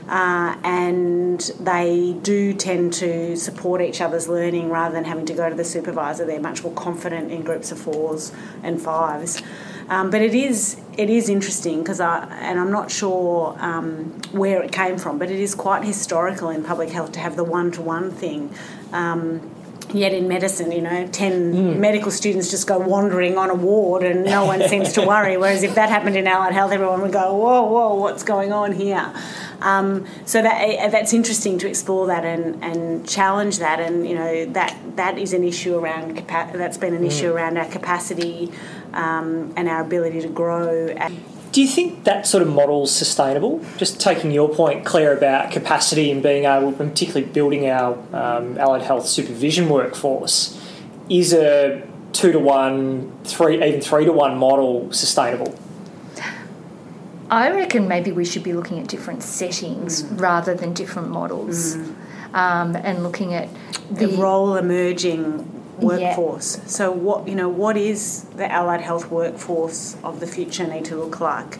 Uh, 0.08 0.56
and 0.62 1.40
they 1.58 2.16
do 2.22 2.54
tend 2.54 2.92
to 2.92 3.36
support 3.36 3.80
each 3.80 4.00
other's 4.00 4.28
learning 4.28 4.70
rather 4.70 4.94
than 4.94 5.04
having 5.04 5.26
to 5.26 5.34
go 5.34 5.48
to 5.48 5.56
the 5.56 5.64
supervisor. 5.64 6.24
They're 6.24 6.40
much 6.40 6.62
more 6.62 6.72
confident 6.74 7.32
in 7.32 7.42
groups 7.42 7.72
of 7.72 7.78
fours 7.78 8.32
and 8.62 8.80
fives. 8.80 9.42
Um, 9.88 10.10
but 10.10 10.20
it 10.20 10.34
is 10.34 10.80
it 10.96 11.10
is 11.10 11.28
interesting 11.28 11.78
because 11.80 12.00
I 12.00 12.24
and 12.40 12.58
I'm 12.58 12.72
not 12.72 12.90
sure 12.90 13.56
um, 13.60 14.20
where 14.32 14.62
it 14.62 14.72
came 14.72 14.98
from, 14.98 15.18
but 15.18 15.30
it 15.30 15.38
is 15.38 15.54
quite 15.54 15.84
historical 15.84 16.50
in 16.50 16.64
public 16.64 16.90
health 16.90 17.12
to 17.12 17.20
have 17.20 17.36
the 17.36 17.44
one 17.44 17.70
to 17.72 17.82
one 17.82 18.10
thing. 18.10 18.52
Um, 18.92 19.52
yet 19.92 20.12
in 20.12 20.28
medicine, 20.28 20.72
you 20.72 20.82
know, 20.82 21.06
10 21.06 21.54
mm. 21.54 21.78
medical 21.78 22.10
students 22.10 22.50
just 22.50 22.66
go 22.66 22.78
wandering 22.78 23.38
on 23.38 23.50
a 23.50 23.54
ward 23.54 24.02
and 24.02 24.24
no 24.24 24.44
one 24.44 24.68
seems 24.68 24.92
to 24.94 25.02
worry. 25.02 25.36
Whereas 25.38 25.62
if 25.62 25.74
that 25.76 25.88
happened 25.88 26.16
in 26.16 26.26
allied 26.26 26.52
health, 26.52 26.72
everyone 26.72 27.00
would 27.02 27.12
go, 27.12 27.34
whoa, 27.34 27.64
whoa, 27.64 27.94
what's 27.94 28.22
going 28.22 28.52
on 28.52 28.72
here? 28.72 29.12
Um, 29.60 30.06
so 30.24 30.42
that 30.42 30.60
eh, 30.60 30.88
that's 30.88 31.12
interesting 31.12 31.58
to 31.58 31.68
explore 31.68 32.06
that 32.08 32.24
and, 32.24 32.62
and 32.62 33.08
challenge 33.08 33.58
that, 33.58 33.80
and 33.80 34.06
you 34.06 34.14
know 34.14 34.46
that 34.46 34.76
that 34.96 35.18
is 35.18 35.32
an 35.32 35.44
issue 35.44 35.76
around 35.76 36.16
capa- 36.16 36.56
that's 36.56 36.78
been 36.78 36.94
an 36.94 37.02
mm. 37.02 37.08
issue 37.08 37.32
around 37.32 37.56
our 37.56 37.66
capacity 37.66 38.52
um, 38.92 39.52
and 39.56 39.68
our 39.68 39.80
ability 39.80 40.20
to 40.22 40.28
grow. 40.28 40.94
Do 41.52 41.62
you 41.62 41.68
think 41.68 42.04
that 42.04 42.26
sort 42.26 42.42
of 42.42 42.52
model 42.52 42.84
is 42.84 42.94
sustainable? 42.94 43.64
Just 43.78 43.98
taking 43.98 44.30
your 44.30 44.54
point, 44.54 44.84
Claire, 44.84 45.16
about 45.16 45.50
capacity 45.50 46.10
and 46.10 46.22
being 46.22 46.44
able, 46.44 46.70
particularly 46.72 47.26
building 47.26 47.70
our 47.70 47.94
um, 48.12 48.58
allied 48.58 48.82
health 48.82 49.06
supervision 49.06 49.70
workforce, 49.70 50.60
is 51.08 51.32
a 51.32 51.82
two 52.12 52.32
to 52.32 52.38
one, 52.38 53.10
three, 53.24 53.62
even 53.64 53.80
three 53.80 54.04
to 54.04 54.12
one 54.12 54.36
model 54.36 54.92
sustainable? 54.92 55.58
I 57.30 57.50
reckon 57.50 57.88
maybe 57.88 58.12
we 58.12 58.24
should 58.24 58.42
be 58.42 58.52
looking 58.52 58.78
at 58.78 58.86
different 58.86 59.22
settings 59.22 60.02
mm. 60.02 60.20
rather 60.20 60.54
than 60.54 60.72
different 60.72 61.10
models, 61.10 61.76
mm. 61.76 61.94
um, 62.34 62.76
and 62.76 63.02
looking 63.02 63.34
at 63.34 63.48
the, 63.90 64.06
the 64.06 64.16
role 64.16 64.56
emerging 64.56 65.52
workforce. 65.78 66.58
Yeah. 66.58 66.66
So 66.66 66.92
what 66.92 67.28
you 67.28 67.34
know, 67.34 67.48
what 67.48 67.76
is 67.76 68.24
the 68.36 68.50
allied 68.50 68.80
health 68.80 69.10
workforce 69.10 69.96
of 70.02 70.20
the 70.20 70.26
future 70.26 70.66
need 70.66 70.84
to 70.86 70.96
look 70.96 71.20
like? 71.20 71.58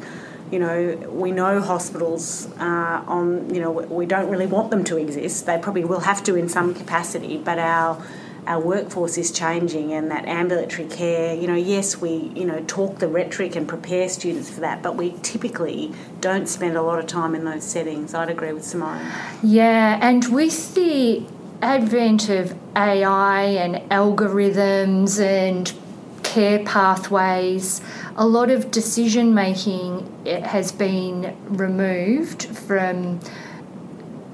You 0.50 0.60
know, 0.60 0.96
we 1.10 1.32
know 1.32 1.60
hospitals 1.60 2.46
uh, 2.60 3.02
on. 3.06 3.52
You 3.52 3.60
know, 3.60 3.70
we 3.72 4.06
don't 4.06 4.30
really 4.30 4.46
want 4.46 4.70
them 4.70 4.84
to 4.84 4.96
exist. 4.96 5.46
They 5.46 5.58
probably 5.58 5.84
will 5.84 6.00
have 6.00 6.22
to 6.24 6.36
in 6.36 6.48
some 6.48 6.74
capacity, 6.74 7.36
but 7.36 7.58
our 7.58 8.00
our 8.46 8.60
workforce 8.60 9.18
is 9.18 9.30
changing 9.32 9.92
and 9.92 10.10
that 10.10 10.24
ambulatory 10.26 10.88
care, 10.88 11.34
you 11.34 11.46
know, 11.46 11.56
yes, 11.56 12.00
we, 12.00 12.32
you 12.34 12.44
know, 12.44 12.62
talk 12.66 12.98
the 12.98 13.08
rhetoric 13.08 13.56
and 13.56 13.66
prepare 13.66 14.08
students 14.08 14.50
for 14.50 14.60
that, 14.60 14.82
but 14.82 14.96
we 14.96 15.14
typically 15.22 15.92
don't 16.20 16.48
spend 16.48 16.76
a 16.76 16.82
lot 16.82 16.98
of 16.98 17.06
time 17.06 17.34
in 17.34 17.44
those 17.44 17.64
settings. 17.64 18.14
I'd 18.14 18.30
agree 18.30 18.52
with 18.52 18.64
Simone. 18.64 19.04
Yeah, 19.42 19.98
and 20.00 20.32
with 20.32 20.74
the 20.74 21.24
advent 21.60 22.28
of 22.28 22.54
AI 22.76 23.42
and 23.42 23.76
algorithms 23.90 25.20
and 25.20 25.72
care 26.22 26.64
pathways, 26.64 27.80
a 28.16 28.26
lot 28.26 28.50
of 28.50 28.70
decision 28.70 29.34
making 29.34 30.12
eh, 30.26 30.46
has 30.46 30.70
been 30.70 31.36
removed 31.48 32.44
from 32.44 33.20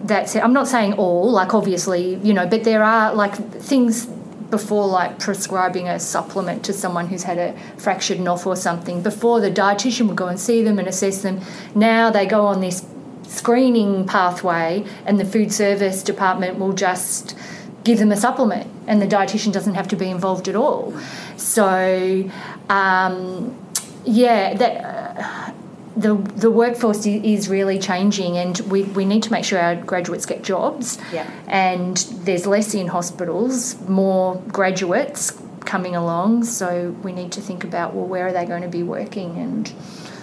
that's 0.05 0.35
it. 0.35 0.43
I'm 0.43 0.53
not 0.53 0.69
saying 0.69 0.95
all, 0.95 1.31
like 1.31 1.55
obviously, 1.55 2.17
you 2.17 2.35
know, 2.35 2.47
but 2.47 2.65
there 2.65 2.83
are 2.83 3.15
like 3.15 3.35
things 3.35 4.07
before 4.51 4.87
like 4.87 5.19
prescribing 5.19 5.89
a 5.89 5.99
supplement 5.99 6.65
to 6.67 6.73
someone 6.73 7.07
who's 7.07 7.23
had 7.23 7.39
a 7.39 7.59
fractured 7.79 8.21
knob 8.21 8.47
or 8.47 8.55
something. 8.55 9.03
Before 9.03 9.41
the 9.41 9.51
dietitian 9.51 10.09
would 10.09 10.17
go 10.17 10.27
and 10.27 10.39
see 10.39 10.63
them 10.63 10.79
and 10.79 10.87
assess 10.87 11.23
them. 11.23 11.41
Now 11.75 12.11
they 12.11 12.27
go 12.27 12.47
on 12.47 12.61
this 12.61 12.85
screening 13.27 14.07
pathway 14.07 14.85
and 15.07 15.19
the 15.19 15.25
food 15.25 15.53
service 15.53 16.03
department 16.03 16.59
will 16.59 16.75
just 16.75 17.35
give 17.83 17.99
them 17.99 18.13
a 18.13 18.17
supplement 18.17 18.71
and 18.87 19.01
the 19.01 19.07
dietitian 19.07 19.53
doesn't 19.53 19.75
have 19.75 19.89
to 19.89 19.97
be 19.97 20.11
involved 20.11 20.49
at 20.49 20.55
all. 20.55 20.95
So 21.37 22.31
um, 22.69 23.57
yeah, 24.05 24.55
that 24.55 24.85
uh, 24.85 25.53
the 25.97 26.15
the 26.15 26.51
workforce 26.51 27.05
is 27.07 27.49
really 27.49 27.79
changing, 27.79 28.39
and 28.39 28.59
we, 28.61 28.85
we 28.85 29.05
need 29.05 29.23
to 29.25 29.33
make 29.33 29.45
sure 29.45 29.59
our 29.59 29.77
graduates 29.77 30.27
get 30.27 30.43
jobs. 30.43 30.99
Yeah. 31.13 31.31
And 31.47 31.97
there's 32.25 32.47
less 32.47 32.75
in 32.75 32.89
hospitals, 32.89 33.81
more 33.89 34.37
graduates 34.49 35.39
coming 35.65 35.95
along. 35.95 36.45
So 36.45 36.97
we 37.03 37.13
need 37.13 37.33
to 37.33 37.41
think 37.41 37.65
about 37.65 37.95
well, 37.95 38.07
where 38.07 38.27
are 38.27 38.33
they 38.33 38.47
going 38.47 38.63
to 38.63 38.69
be 38.69 38.83
working 38.83 39.37
and 39.39 39.67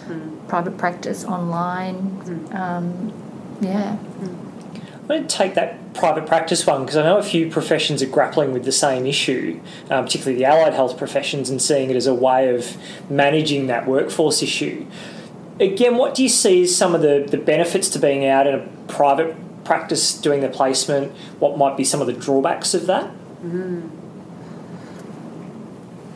mm. 0.07 0.47
private 0.47 0.77
practice 0.77 1.23
online. 1.23 2.21
Mm. 2.23 2.55
Um, 2.55 3.13
yeah. 3.61 3.97
Mm. 4.19 4.45
I'm 4.93 5.07
going 5.07 5.27
to 5.27 5.35
take 5.35 5.55
that 5.55 5.93
private 5.95 6.27
practice 6.27 6.67
one 6.67 6.81
because 6.81 6.95
I 6.95 7.03
know 7.03 7.17
a 7.17 7.23
few 7.23 7.49
professions 7.49 8.03
are 8.03 8.07
grappling 8.07 8.53
with 8.53 8.63
the 8.63 8.71
same 8.71 9.07
issue, 9.07 9.59
um, 9.89 10.05
particularly 10.05 10.37
the 10.37 10.45
allied 10.45 10.73
health 10.73 10.99
professions, 10.99 11.49
and 11.49 11.59
seeing 11.59 11.89
it 11.89 11.95
as 11.95 12.05
a 12.05 12.13
way 12.13 12.53
of 12.53 12.77
managing 13.09 13.65
that 13.67 13.87
workforce 13.87 14.43
issue 14.43 14.85
again, 15.59 15.97
what 15.97 16.15
do 16.15 16.23
you 16.23 16.29
see 16.29 16.63
as 16.63 16.75
some 16.75 16.95
of 16.95 17.01
the, 17.01 17.25
the 17.27 17.37
benefits 17.37 17.89
to 17.89 17.99
being 17.99 18.25
out 18.25 18.47
in 18.47 18.55
a 18.55 18.67
private 18.87 19.35
practice 19.63 20.17
doing 20.17 20.41
the 20.41 20.49
placement? 20.49 21.11
What 21.39 21.57
might 21.57 21.77
be 21.77 21.83
some 21.83 22.01
of 22.01 22.07
the 22.07 22.13
drawbacks 22.13 22.73
of 22.73 22.87
that? 22.87 23.11
Mm. 23.43 23.89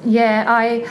Yeah, 0.05 0.45
I 0.47 0.87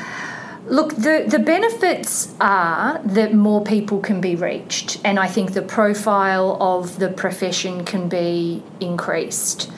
look 0.67 0.95
the 0.95 1.25
the 1.27 1.39
benefits 1.39 2.33
are 2.41 3.01
that 3.05 3.35
more 3.35 3.63
people 3.63 4.01
can 4.01 4.21
be 4.21 4.37
reached, 4.37 5.01
and 5.05 5.19
I 5.19 5.27
think 5.27 5.53
the 5.53 5.63
profile 5.63 6.57
of 6.61 6.99
the 6.99 7.09
profession 7.09 7.85
can 7.85 8.09
be 8.09 8.63
increased. 8.81 9.71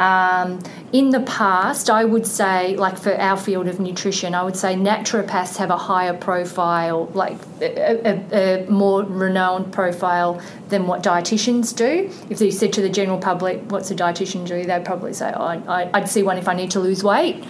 Um, 0.00 0.60
in 0.94 1.10
the 1.10 1.20
past, 1.20 1.90
I 1.90 2.06
would 2.06 2.26
say, 2.26 2.74
like 2.74 2.98
for 2.98 3.14
our 3.14 3.36
field 3.36 3.68
of 3.68 3.78
nutrition, 3.78 4.34
I 4.34 4.42
would 4.42 4.56
say 4.56 4.74
naturopaths 4.74 5.58
have 5.58 5.68
a 5.68 5.76
higher 5.76 6.14
profile, 6.14 7.10
like 7.12 7.36
a, 7.60 8.08
a, 8.08 8.64
a 8.64 8.70
more 8.70 9.04
renowned 9.04 9.74
profile 9.74 10.40
than 10.70 10.86
what 10.86 11.02
dietitians 11.02 11.76
do. 11.76 12.10
If 12.30 12.40
you 12.40 12.50
said 12.50 12.72
to 12.72 12.80
the 12.80 12.88
general 12.88 13.18
public, 13.18 13.60
"What's 13.70 13.90
a 13.90 13.94
dietitian 13.94 14.46
do?" 14.46 14.64
they'd 14.64 14.86
probably 14.86 15.12
say, 15.12 15.32
"Oh, 15.36 15.44
I, 15.44 15.90
I'd 15.92 16.08
see 16.08 16.22
one 16.22 16.38
if 16.38 16.48
I 16.48 16.54
need 16.54 16.70
to 16.70 16.80
lose 16.80 17.04
weight." 17.04 17.44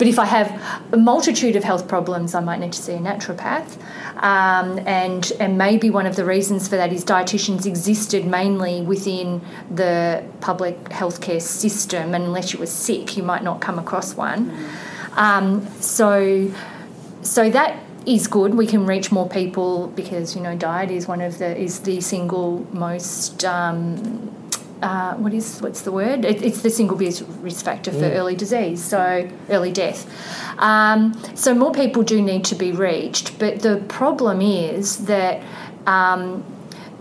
But 0.00 0.06
if 0.06 0.18
I 0.18 0.24
have 0.24 0.62
a 0.92 0.96
multitude 0.96 1.56
of 1.56 1.62
health 1.62 1.86
problems, 1.86 2.34
I 2.34 2.40
might 2.40 2.58
need 2.58 2.72
to 2.72 2.82
see 2.82 2.94
a 2.94 2.98
naturopath. 2.98 3.76
Um, 4.16 4.78
and, 4.86 5.30
and 5.38 5.58
maybe 5.58 5.90
one 5.90 6.06
of 6.06 6.16
the 6.16 6.24
reasons 6.24 6.68
for 6.68 6.76
that 6.76 6.90
is 6.90 7.04
dietitians 7.04 7.66
existed 7.66 8.24
mainly 8.24 8.80
within 8.80 9.42
the 9.70 10.24
public 10.40 10.82
healthcare 10.84 11.42
system, 11.42 12.14
and 12.14 12.24
unless 12.24 12.54
you 12.54 12.58
were 12.58 12.64
sick, 12.64 13.14
you 13.18 13.22
might 13.22 13.42
not 13.42 13.60
come 13.60 13.78
across 13.78 14.16
one. 14.16 14.58
Um, 15.16 15.68
so, 15.82 16.50
so 17.20 17.50
that 17.50 17.78
is 18.06 18.26
good. 18.26 18.54
We 18.54 18.66
can 18.66 18.86
reach 18.86 19.12
more 19.12 19.28
people 19.28 19.88
because 19.88 20.34
you 20.34 20.40
know 20.40 20.56
diet 20.56 20.90
is 20.90 21.08
one 21.08 21.20
of 21.20 21.36
the 21.36 21.54
is 21.54 21.80
the 21.80 22.00
single 22.00 22.66
most 22.72 23.44
um, 23.44 24.34
uh, 24.82 25.14
what 25.14 25.34
is 25.34 25.60
what's 25.60 25.82
the 25.82 25.92
word? 25.92 26.24
It, 26.24 26.42
it's 26.42 26.62
the 26.62 26.70
single 26.70 26.96
biggest 26.96 27.22
risk 27.40 27.64
factor 27.64 27.92
for 27.92 27.98
mm. 27.98 28.16
early 28.16 28.34
disease, 28.34 28.82
so 28.82 29.28
early 29.48 29.72
death. 29.72 30.08
Um, 30.58 31.20
so 31.34 31.54
more 31.54 31.72
people 31.72 32.02
do 32.02 32.22
need 32.22 32.44
to 32.46 32.54
be 32.54 32.72
reached, 32.72 33.38
but 33.38 33.60
the 33.60 33.82
problem 33.88 34.40
is 34.40 35.06
that. 35.06 35.42
Um, 35.86 36.44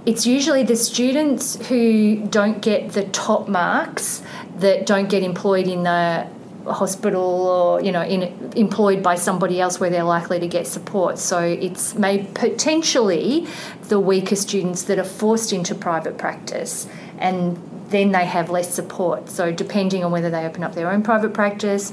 it's 0.06 0.26
usually 0.26 0.64
the 0.64 0.78
students 0.78 1.68
who 1.68 2.26
don't 2.28 2.62
get 2.62 2.94
the 2.94 3.04
top 3.04 3.50
marks 3.50 4.24
that 4.58 4.86
don't 4.86 5.10
get 5.10 5.24
employed 5.24 5.68
in 5.68 5.84
the 5.84 6.26
hospital 6.66 7.22
or 7.22 7.82
you 7.82 7.92
know 7.92 8.04
in, 8.04 8.54
employed 8.56 9.04
by 9.04 9.16
somebody 9.16 9.60
else 9.60 9.80
where 9.80 9.90
they're 9.90 10.04
likely 10.04 10.40
to 10.40 10.48
get 10.48 10.68
support 10.68 11.18
so 11.18 11.40
it's 11.40 11.96
may 11.96 12.24
potentially 12.34 13.48
the 13.90 14.00
weaker 14.00 14.36
students 14.36 14.84
that 14.84 15.00
are 15.00 15.04
forced 15.04 15.52
into 15.52 15.74
private 15.76 16.18
practice 16.18 16.88
and 17.18 17.58
then 17.90 18.12
they 18.12 18.26
have 18.26 18.50
less 18.50 18.74
support. 18.74 19.30
So 19.30 19.52
depending 19.52 20.04
on 20.04 20.12
whether 20.12 20.30
they 20.30 20.46
open 20.46 20.64
up 20.64 20.76
their 20.76 20.92
own 20.92 21.04
private 21.04 21.34
practice. 21.34 21.92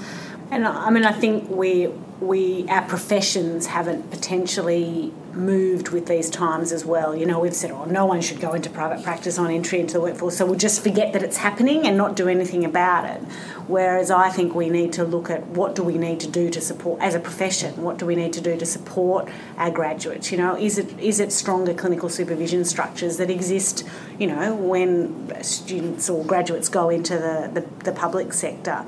And 0.50 0.66
I 0.66 0.90
mean, 0.90 1.04
I 1.04 1.12
think 1.12 1.48
we 1.50 1.88
we 2.20 2.66
our 2.68 2.82
professions 2.82 3.66
haven't 3.66 4.10
potentially 4.10 5.12
moved 5.34 5.90
with 5.90 6.06
these 6.06 6.30
times 6.30 6.72
as 6.72 6.84
well. 6.84 7.14
You 7.14 7.26
know, 7.26 7.38
we've 7.38 7.54
said, 7.54 7.70
oh, 7.70 7.84
no 7.84 8.06
one 8.06 8.22
should 8.22 8.40
go 8.40 8.54
into 8.54 8.70
private 8.70 9.04
practice 9.04 9.38
on 9.38 9.50
entry 9.50 9.80
into 9.80 9.94
the 9.94 10.00
workforce, 10.00 10.38
so 10.38 10.46
we'll 10.46 10.54
just 10.54 10.82
forget 10.82 11.12
that 11.12 11.22
it's 11.22 11.36
happening 11.36 11.86
and 11.86 11.96
not 11.96 12.16
do 12.16 12.26
anything 12.26 12.64
about 12.64 13.04
it. 13.04 13.20
Whereas 13.66 14.10
I 14.10 14.30
think 14.30 14.54
we 14.54 14.70
need 14.70 14.94
to 14.94 15.04
look 15.04 15.28
at 15.28 15.46
what 15.48 15.74
do 15.74 15.82
we 15.82 15.98
need 15.98 16.20
to 16.20 16.28
do 16.28 16.48
to 16.50 16.60
support 16.60 17.00
as 17.02 17.14
a 17.14 17.20
profession. 17.20 17.82
What 17.82 17.98
do 17.98 18.06
we 18.06 18.14
need 18.14 18.32
to 18.32 18.40
do 18.40 18.56
to 18.56 18.64
support 18.64 19.28
our 19.58 19.70
graduates? 19.70 20.32
You 20.32 20.38
know, 20.38 20.56
is 20.56 20.78
it 20.78 20.98
is 20.98 21.20
it 21.20 21.32
stronger 21.32 21.74
clinical 21.74 22.08
supervision 22.08 22.64
structures 22.64 23.18
that 23.18 23.28
exist? 23.28 23.84
You 24.18 24.28
know, 24.28 24.54
when 24.54 25.42
students 25.42 26.08
or 26.08 26.24
graduates 26.24 26.70
go 26.70 26.88
into 26.88 27.18
the, 27.18 27.50
the, 27.52 27.84
the 27.84 27.92
public 27.92 28.32
sector 28.32 28.86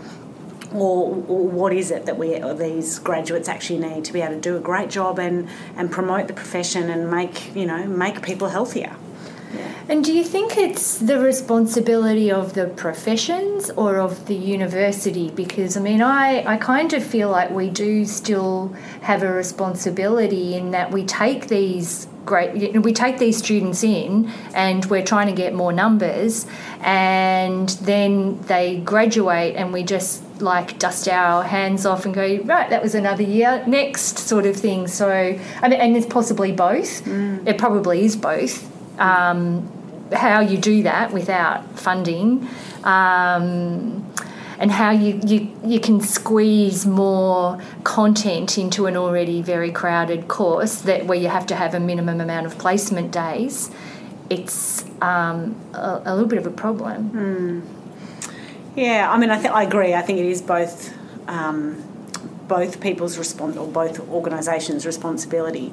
or, 0.72 1.14
or, 1.28 1.48
what 1.48 1.72
is 1.72 1.90
it 1.90 2.06
that 2.06 2.18
we 2.18 2.38
these 2.54 2.98
graduates 2.98 3.48
actually 3.48 3.78
need 3.78 4.04
to 4.04 4.12
be 4.12 4.20
able 4.20 4.34
to 4.34 4.40
do 4.40 4.56
a 4.56 4.60
great 4.60 4.90
job 4.90 5.18
and, 5.18 5.48
and 5.76 5.90
promote 5.90 6.28
the 6.28 6.34
profession 6.34 6.90
and 6.90 7.10
make 7.10 7.54
you 7.54 7.66
know 7.66 7.86
make 7.86 8.22
people 8.22 8.48
healthier. 8.48 8.96
And 9.88 10.04
do 10.04 10.12
you 10.12 10.22
think 10.22 10.58
it's 10.58 10.98
the 10.98 11.18
responsibility 11.18 12.30
of 12.30 12.52
the 12.52 12.66
professions 12.66 13.70
or 13.70 13.96
of 13.96 14.26
the 14.26 14.34
university? 14.34 15.30
Because 15.30 15.78
I 15.78 15.80
mean, 15.80 16.02
I, 16.02 16.44
I 16.46 16.56
kind 16.58 16.92
of 16.92 17.02
feel 17.02 17.30
like 17.30 17.50
we 17.50 17.70
do 17.70 18.04
still 18.04 18.74
have 19.00 19.22
a 19.22 19.32
responsibility 19.32 20.54
in 20.54 20.72
that 20.72 20.90
we 20.90 21.04
take 21.04 21.48
these 21.48 22.06
great 22.26 22.82
we 22.82 22.92
take 22.92 23.16
these 23.16 23.38
students 23.38 23.82
in 23.82 24.30
and 24.52 24.84
we're 24.86 25.02
trying 25.02 25.28
to 25.28 25.32
get 25.32 25.54
more 25.54 25.72
numbers 25.72 26.44
and 26.80 27.70
then 27.80 28.38
they 28.42 28.76
graduate 28.80 29.56
and 29.56 29.72
we 29.72 29.82
just 29.82 30.22
like 30.40 30.78
dust 30.78 31.08
our 31.08 31.42
hands 31.42 31.84
off 31.86 32.04
and 32.04 32.14
go 32.14 32.38
right 32.44 32.70
that 32.70 32.82
was 32.82 32.94
another 32.94 33.22
year 33.22 33.64
next 33.66 34.18
sort 34.18 34.46
of 34.46 34.56
thing 34.56 34.86
so 34.86 35.10
I 35.10 35.68
mean, 35.68 35.80
and 35.80 35.96
it's 35.96 36.06
possibly 36.06 36.52
both 36.52 37.04
mm. 37.04 37.46
it 37.46 37.58
probably 37.58 38.04
is 38.04 38.16
both 38.16 38.68
um, 39.00 39.70
how 40.12 40.40
you 40.40 40.58
do 40.58 40.82
that 40.84 41.12
without 41.12 41.78
funding 41.78 42.48
um, 42.84 44.04
and 44.58 44.72
how 44.72 44.90
you, 44.90 45.20
you, 45.24 45.50
you 45.64 45.80
can 45.80 46.00
squeeze 46.00 46.84
more 46.84 47.60
content 47.84 48.58
into 48.58 48.86
an 48.86 48.96
already 48.96 49.40
very 49.40 49.70
crowded 49.70 50.26
course 50.26 50.82
that 50.82 51.06
where 51.06 51.18
you 51.18 51.28
have 51.28 51.46
to 51.46 51.54
have 51.54 51.74
a 51.74 51.80
minimum 51.80 52.20
amount 52.20 52.46
of 52.46 52.58
placement 52.58 53.12
days, 53.12 53.70
it's 54.28 54.84
um, 55.00 55.56
a, 55.74 56.02
a, 56.06 56.12
little 56.12 56.28
bit 56.28 56.38
of 56.38 56.46
a 56.46 56.50
problem. 56.50 57.10
Mm. 57.10 57.77
Yeah, 58.78 59.10
I 59.10 59.18
mean, 59.18 59.30
I 59.30 59.38
think 59.38 59.52
I 59.52 59.64
agree. 59.64 59.92
I 59.92 60.02
think 60.02 60.20
it 60.20 60.26
is 60.26 60.40
both 60.40 60.94
um, 61.26 61.82
both 62.46 62.80
people's 62.80 63.18
respons- 63.18 63.56
or 63.56 63.66
both 63.66 63.98
organisations' 64.08 64.86
responsibility, 64.86 65.72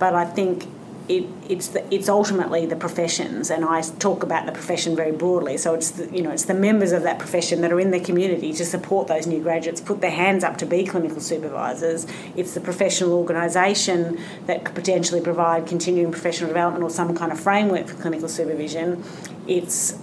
but 0.00 0.16
I 0.16 0.24
think 0.24 0.66
it, 1.08 1.26
it's 1.48 1.68
the, 1.68 1.94
it's 1.94 2.08
ultimately 2.08 2.66
the 2.66 2.74
professions, 2.74 3.50
and 3.50 3.64
I 3.64 3.82
talk 3.82 4.24
about 4.24 4.46
the 4.46 4.52
profession 4.52 4.96
very 4.96 5.12
broadly. 5.12 5.58
So 5.58 5.74
it's 5.74 5.92
the, 5.92 6.10
you 6.10 6.22
know 6.22 6.32
it's 6.32 6.46
the 6.46 6.54
members 6.54 6.90
of 6.90 7.04
that 7.04 7.20
profession 7.20 7.60
that 7.60 7.70
are 7.72 7.78
in 7.78 7.92
the 7.92 8.00
community 8.00 8.52
to 8.54 8.64
support 8.64 9.06
those 9.06 9.28
new 9.28 9.40
graduates, 9.40 9.80
put 9.80 10.00
their 10.00 10.10
hands 10.10 10.42
up 10.42 10.56
to 10.58 10.66
be 10.66 10.84
clinical 10.84 11.20
supervisors. 11.20 12.04
It's 12.34 12.54
the 12.54 12.60
professional 12.60 13.12
organisation 13.12 14.18
that 14.46 14.64
could 14.64 14.74
potentially 14.74 15.20
provide 15.20 15.68
continuing 15.68 16.10
professional 16.10 16.48
development 16.48 16.82
or 16.82 16.90
some 16.90 17.16
kind 17.16 17.30
of 17.30 17.38
framework 17.38 17.86
for 17.86 17.94
clinical 17.94 18.28
supervision. 18.28 19.04
It's 19.46 19.96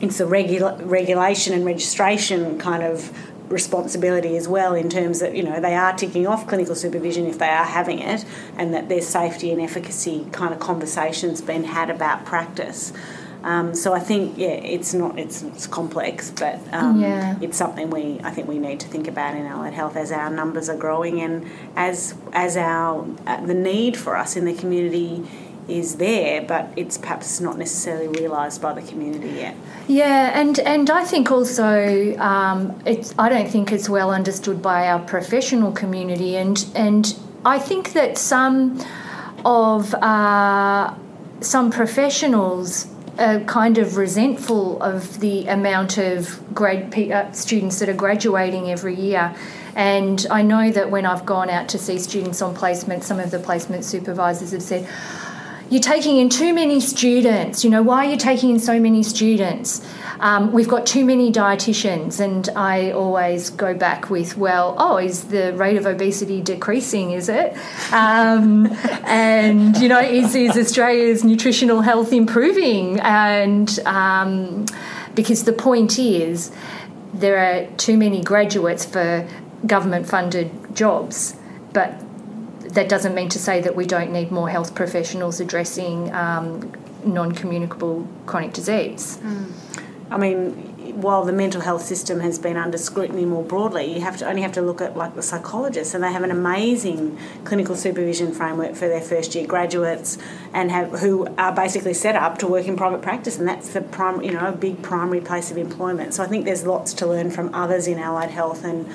it's 0.00 0.18
the 0.18 0.26
regula- 0.26 0.82
regulation 0.84 1.54
and 1.54 1.64
registration 1.64 2.58
kind 2.58 2.82
of 2.82 3.12
responsibility 3.50 4.36
as 4.36 4.46
well 4.46 4.74
in 4.74 4.88
terms 4.88 5.18
that 5.18 5.34
you 5.34 5.42
know 5.42 5.60
they 5.60 5.74
are 5.74 5.92
ticking 5.96 6.26
off 6.26 6.46
clinical 6.46 6.74
supervision 6.74 7.26
if 7.26 7.38
they 7.38 7.48
are 7.48 7.64
having 7.64 7.98
it 7.98 8.24
and 8.56 8.72
that 8.72 8.88
there's 8.88 9.06
safety 9.06 9.50
and 9.50 9.60
efficacy 9.60 10.24
kind 10.30 10.54
of 10.54 10.60
conversations 10.60 11.40
being 11.40 11.64
had 11.64 11.90
about 11.90 12.24
practice 12.24 12.92
um, 13.42 13.74
so 13.74 13.92
I 13.92 13.98
think 13.98 14.38
yeah 14.38 14.48
it's 14.48 14.94
not 14.94 15.18
it's, 15.18 15.42
it's 15.42 15.66
complex 15.66 16.30
but 16.30 16.60
um, 16.72 17.00
yeah. 17.00 17.36
it's 17.40 17.56
something 17.56 17.90
we 17.90 18.20
I 18.22 18.30
think 18.30 18.46
we 18.46 18.60
need 18.60 18.78
to 18.80 18.88
think 18.88 19.08
about 19.08 19.34
in 19.34 19.46
allied 19.46 19.72
health 19.72 19.96
as 19.96 20.12
our 20.12 20.30
numbers 20.30 20.68
are 20.68 20.76
growing 20.76 21.20
and 21.20 21.50
as 21.74 22.14
as 22.32 22.56
our 22.56 23.04
uh, 23.26 23.44
the 23.44 23.54
need 23.54 23.96
for 23.96 24.16
us 24.16 24.36
in 24.36 24.44
the 24.44 24.54
community 24.54 25.26
is 25.68 25.96
there, 25.96 26.42
but 26.42 26.72
it's 26.76 26.98
perhaps 26.98 27.40
not 27.40 27.58
necessarily 27.58 28.08
realised 28.08 28.60
by 28.60 28.72
the 28.72 28.82
community 28.82 29.30
yet. 29.30 29.56
Yeah, 29.88 30.38
and, 30.38 30.58
and 30.60 30.90
I 30.90 31.04
think 31.04 31.30
also 31.30 32.16
um, 32.18 32.80
it's 32.86 33.14
I 33.18 33.28
don't 33.28 33.48
think 33.48 33.72
it's 33.72 33.88
well 33.88 34.10
understood 34.10 34.62
by 34.62 34.88
our 34.88 35.00
professional 35.00 35.72
community, 35.72 36.36
and 36.36 36.64
and 36.74 37.16
I 37.44 37.58
think 37.58 37.92
that 37.92 38.18
some 38.18 38.84
of 39.44 39.94
uh, 39.94 40.94
some 41.40 41.70
professionals 41.70 42.86
are 43.18 43.40
kind 43.40 43.78
of 43.78 43.96
resentful 43.96 44.82
of 44.82 45.20
the 45.20 45.46
amount 45.46 45.98
of 45.98 46.40
grad 46.54 46.94
uh, 46.98 47.30
students 47.32 47.78
that 47.80 47.88
are 47.88 47.94
graduating 47.94 48.70
every 48.70 48.94
year. 48.94 49.34
And 49.76 50.26
I 50.30 50.42
know 50.42 50.70
that 50.72 50.90
when 50.90 51.06
I've 51.06 51.24
gone 51.24 51.48
out 51.48 51.68
to 51.70 51.78
see 51.78 51.98
students 51.98 52.42
on 52.42 52.54
placement, 52.54 53.04
some 53.04 53.20
of 53.20 53.30
the 53.30 53.38
placement 53.38 53.84
supervisors 53.84 54.50
have 54.52 54.62
said, 54.62 54.88
you're 55.70 55.80
taking 55.80 56.16
in 56.16 56.28
too 56.28 56.52
many 56.52 56.80
students. 56.80 57.62
You 57.62 57.70
know, 57.70 57.82
why 57.82 58.06
are 58.06 58.10
you 58.10 58.16
taking 58.16 58.50
in 58.50 58.58
so 58.58 58.80
many 58.80 59.04
students? 59.04 59.86
Um, 60.18 60.52
we've 60.52 60.68
got 60.68 60.84
too 60.84 61.04
many 61.04 61.32
dietitians, 61.32 62.18
and 62.18 62.48
I 62.56 62.90
always 62.90 63.50
go 63.50 63.72
back 63.72 64.10
with, 64.10 64.36
well, 64.36 64.74
oh, 64.78 64.98
is 64.98 65.24
the 65.24 65.54
rate 65.54 65.76
of 65.76 65.86
obesity 65.86 66.42
decreasing? 66.42 67.12
Is 67.12 67.28
it? 67.28 67.56
Um, 67.92 68.66
and 69.04 69.76
you 69.78 69.88
know, 69.88 70.00
is 70.00 70.34
is 70.34 70.58
Australia's 70.58 71.22
nutritional 71.22 71.82
health 71.82 72.12
improving? 72.12 72.98
And 73.00 73.78
um, 73.86 74.66
because 75.14 75.44
the 75.44 75.52
point 75.52 75.98
is, 76.00 76.50
there 77.14 77.38
are 77.38 77.66
too 77.76 77.96
many 77.96 78.22
graduates 78.22 78.84
for 78.84 79.26
government-funded 79.66 80.74
jobs, 80.74 81.36
but 81.72 82.02
that 82.72 82.88
doesn't 82.88 83.14
mean 83.14 83.28
to 83.30 83.38
say 83.38 83.60
that 83.60 83.74
we 83.74 83.86
don't 83.86 84.12
need 84.12 84.30
more 84.30 84.48
health 84.48 84.74
professionals 84.74 85.40
addressing 85.40 86.12
um, 86.14 86.72
non 87.04 87.32
communicable 87.32 88.06
chronic 88.26 88.52
disease. 88.52 89.18
Mm. 89.18 89.52
I 90.10 90.18
mean, 90.18 90.70
while 91.00 91.24
the 91.24 91.32
mental 91.32 91.60
health 91.60 91.82
system 91.82 92.20
has 92.20 92.38
been 92.38 92.56
under 92.56 92.76
scrutiny 92.76 93.24
more 93.24 93.44
broadly, 93.44 93.94
you 93.94 94.00
have 94.00 94.16
to 94.18 94.28
only 94.28 94.42
have 94.42 94.52
to 94.52 94.62
look 94.62 94.80
at 94.80 94.96
like 94.96 95.14
the 95.14 95.22
psychologists, 95.22 95.94
and 95.94 96.02
they 96.02 96.12
have 96.12 96.22
an 96.22 96.30
amazing 96.30 97.18
clinical 97.44 97.76
supervision 97.76 98.32
framework 98.32 98.74
for 98.74 98.88
their 98.88 99.00
first 99.00 99.34
year 99.34 99.46
graduates, 99.46 100.18
and 100.52 100.70
have 100.70 100.90
who 101.00 101.26
are 101.38 101.54
basically 101.54 101.94
set 101.94 102.16
up 102.16 102.38
to 102.38 102.46
work 102.46 102.66
in 102.66 102.76
private 102.76 103.02
practice, 103.02 103.38
and 103.38 103.46
that's 103.46 103.68
the 103.70 103.80
prime, 103.80 104.22
you 104.22 104.32
know, 104.32 104.46
a 104.48 104.52
big 104.52 104.82
primary 104.82 105.20
place 105.20 105.50
of 105.50 105.58
employment. 105.58 106.14
So 106.14 106.24
I 106.24 106.26
think 106.26 106.44
there's 106.44 106.66
lots 106.66 106.92
to 106.94 107.06
learn 107.06 107.30
from 107.30 107.54
others 107.54 107.86
in 107.86 107.98
allied 107.98 108.30
health, 108.30 108.64
and 108.64 108.88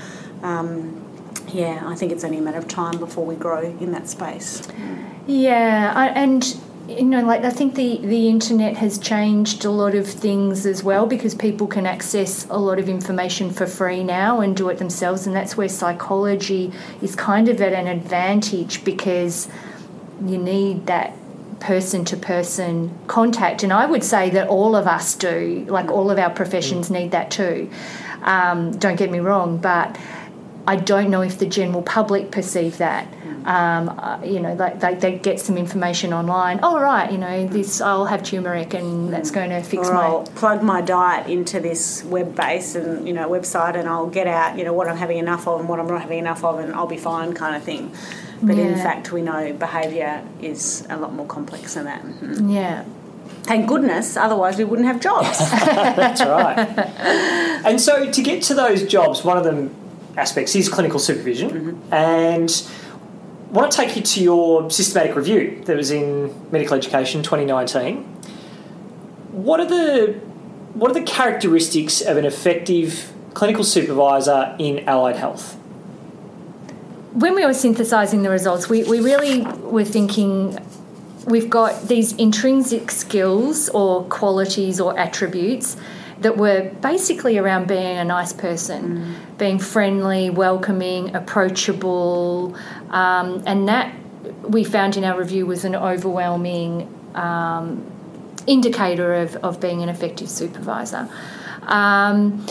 um, 0.44 1.05
yeah, 1.54 1.84
I 1.86 1.96
think 1.96 2.12
it's 2.12 2.24
only 2.24 2.38
a 2.38 2.42
matter 2.42 2.58
of 2.58 2.68
time 2.68 2.98
before 2.98 3.26
we 3.26 3.36
grow 3.36 3.62
in 3.62 3.92
that 3.92 4.10
space. 4.10 4.68
Yeah, 5.28 5.94
I, 5.96 6.08
and 6.10 6.58
you 6.88 7.04
know, 7.04 7.24
like 7.24 7.44
I 7.44 7.50
think 7.50 7.76
the 7.76 7.98
the 7.98 8.30
internet 8.30 8.78
has 8.78 8.98
changed 8.98 9.66
a 9.66 9.72
lot 9.72 9.96
of 9.96 10.08
things 10.08 10.66
as 10.66 10.84
well 10.84 11.08
because 11.08 11.34
people 11.34 11.68
can 11.68 11.86
access 11.86 12.46
a 12.50 12.58
lot 12.58 12.78
of 12.78 12.88
information 12.88 13.50
for 13.52 13.66
free 13.66 14.04
now 14.04 14.42
and 14.42 14.56
do 14.56 14.70
it 14.70 14.78
themselves, 14.78 15.26
and 15.26 15.36
that's 15.36 15.58
where 15.58 15.70
psychology 15.70 16.72
is 17.02 17.16
kind 17.16 17.50
of 17.50 17.60
at 17.62 17.74
an 17.74 17.88
advantage 17.88 18.84
because 18.84 19.48
you 20.24 20.38
need 20.38 20.86
that 20.86 21.16
person 21.60 22.06
to 22.06 22.18
person 22.18 22.96
contact, 23.08 23.64
and 23.64 23.74
I 23.74 23.86
would 23.86 24.04
say 24.04 24.30
that 24.32 24.48
all 24.48 24.76
of 24.76 24.86
us 24.86 25.16
do, 25.16 25.66
like 25.68 25.90
all 25.90 26.12
of 26.12 26.20
our 26.20 26.30
professions 26.30 26.92
need 26.92 27.12
that 27.12 27.32
too. 27.32 27.70
Um, 28.22 28.78
don't 28.78 28.96
get 28.96 29.10
me 29.10 29.20
wrong, 29.20 29.58
but 29.58 29.98
I 30.68 30.76
don't 30.76 31.10
know 31.10 31.22
if 31.22 31.38
the 31.38 31.46
general 31.46 31.82
public 31.82 32.32
perceive 32.32 32.78
that. 32.80 33.08
Um, 33.46 33.90
uh, 33.90 34.20
you 34.24 34.40
know, 34.40 34.56
they, 34.56 34.74
they, 34.80 34.96
they, 34.96 35.20
get 35.20 35.40
some 35.40 35.56
information 35.56 36.14
online. 36.14 36.60
Oh, 36.64 36.80
right, 36.80 37.12
you 37.12 37.20
know, 37.20 37.46
this 37.46 37.80
I'll 37.80 38.06
have 38.06 38.24
turmeric 38.24 38.74
and 38.74 39.14
that's 39.14 39.30
going 39.30 39.52
to 39.52 39.62
fix 39.62 39.88
or 39.88 39.94
my. 39.94 40.02
I'll 40.02 40.24
plug 40.24 40.64
my 40.64 40.82
diet 40.82 41.30
into 41.30 41.60
this 41.60 42.04
web 42.06 42.36
base 42.36 42.74
and 42.74 43.08
you 43.08 43.14
know 43.14 43.30
website, 43.30 43.76
and 43.76 43.88
I'll 43.88 44.10
get 44.10 44.26
out 44.26 44.58
you 44.58 44.64
know 44.64 44.74
what 44.74 44.88
I'm 44.88 44.98
having 44.98 45.20
enough 45.20 45.48
of 45.48 45.60
and 45.60 45.70
what 45.70 45.80
I'm 45.80 45.86
not 45.86 46.02
having 46.02 46.18
enough 46.18 46.44
of, 46.44 46.58
and 46.58 46.74
I'll 46.74 46.88
be 46.88 46.98
fine, 46.98 47.36
kind 47.36 47.56
of 47.56 47.62
thing. 47.62 47.96
But 48.42 48.56
yeah. 48.56 48.64
in 48.64 48.76
fact, 48.76 49.12
we 49.12 49.22
know 49.22 49.54
behaviour 49.54 50.24
is 50.42 50.88
a 50.90 50.98
lot 50.98 51.14
more 51.14 51.28
complex 51.28 51.76
than 51.76 51.86
that. 51.86 52.02
Mm-hmm. 52.02 52.50
Yeah. 52.50 52.84
Thank 53.44 53.68
goodness, 53.68 54.18
otherwise 54.18 54.58
we 54.58 54.64
wouldn't 54.64 54.88
have 54.88 55.00
jobs. 55.00 55.38
That's 55.52 56.22
right. 56.22 57.22
And 57.66 57.82
so 57.82 58.12
to 58.12 58.22
get 58.22 58.44
to 58.44 58.54
those 58.54 58.86
jobs, 58.86 59.24
one 59.24 59.38
of 59.38 59.44
them 59.44 59.74
aspects 60.18 60.56
is 60.56 60.70
clinical 60.70 61.00
supervision. 61.00 61.50
Mm-hmm. 61.50 61.94
And 61.94 62.70
I 63.50 63.52
want 63.52 63.72
to 63.72 63.78
take 63.78 63.96
you 63.96 64.02
to 64.02 64.24
your 64.24 64.72
systematic 64.72 65.16
review 65.16 65.62
that 65.66 65.78
was 65.78 65.92
in 65.92 66.52
Medical 66.52 66.76
Education 66.76 67.24
2019. 67.24 68.04
What 69.32 69.60
are 69.60 69.66
the 69.66 70.14
what 70.74 70.92
are 70.92 70.94
the 70.94 71.04
characteristics 71.04 72.02
of 72.02 72.18
an 72.18 72.26
effective 72.26 73.14
clinical 73.34 73.64
supervisor 73.64 74.56
in 74.60 74.88
allied 74.90 75.16
health? 75.16 75.56
When 77.14 77.34
we 77.34 77.46
were 77.46 77.52
synthesising 77.52 78.24
the 78.24 78.30
results, 78.30 78.68
we, 78.68 78.84
we 78.84 79.00
really 79.00 79.42
were 79.42 79.86
thinking 79.86 80.60
we've 81.26 81.50
got 81.50 81.88
these 81.88 82.12
intrinsic 82.14 82.92
skills 82.92 83.70
or 83.70 84.04
qualities 84.06 84.82
or 84.82 84.98
attributes 85.00 85.78
that 86.20 86.38
were 86.38 86.72
basically 86.82 87.38
around 87.38 87.68
being 87.68 87.98
a 87.98 88.06
nice 88.06 88.34
person, 88.34 88.98
mm. 88.98 89.38
being 89.38 89.60
friendly, 89.60 90.30
welcoming, 90.30 91.16
approachable, 91.16 92.56
um, 92.90 93.44
and 93.46 93.68
that 93.68 93.94
we 94.44 94.64
found 94.64 94.98
in 94.98 95.04
our 95.04 95.20
review 95.20 95.46
was 95.46 95.66
an 95.66 95.76
overwhelming 95.76 96.88
um, 97.16 97.86
indicator 98.48 99.14
of, 99.16 99.36
of 99.38 99.60
being 99.60 99.82
an 99.82 99.90
effective 99.90 100.30
supervisor. 100.30 101.10
Um, 101.64 102.46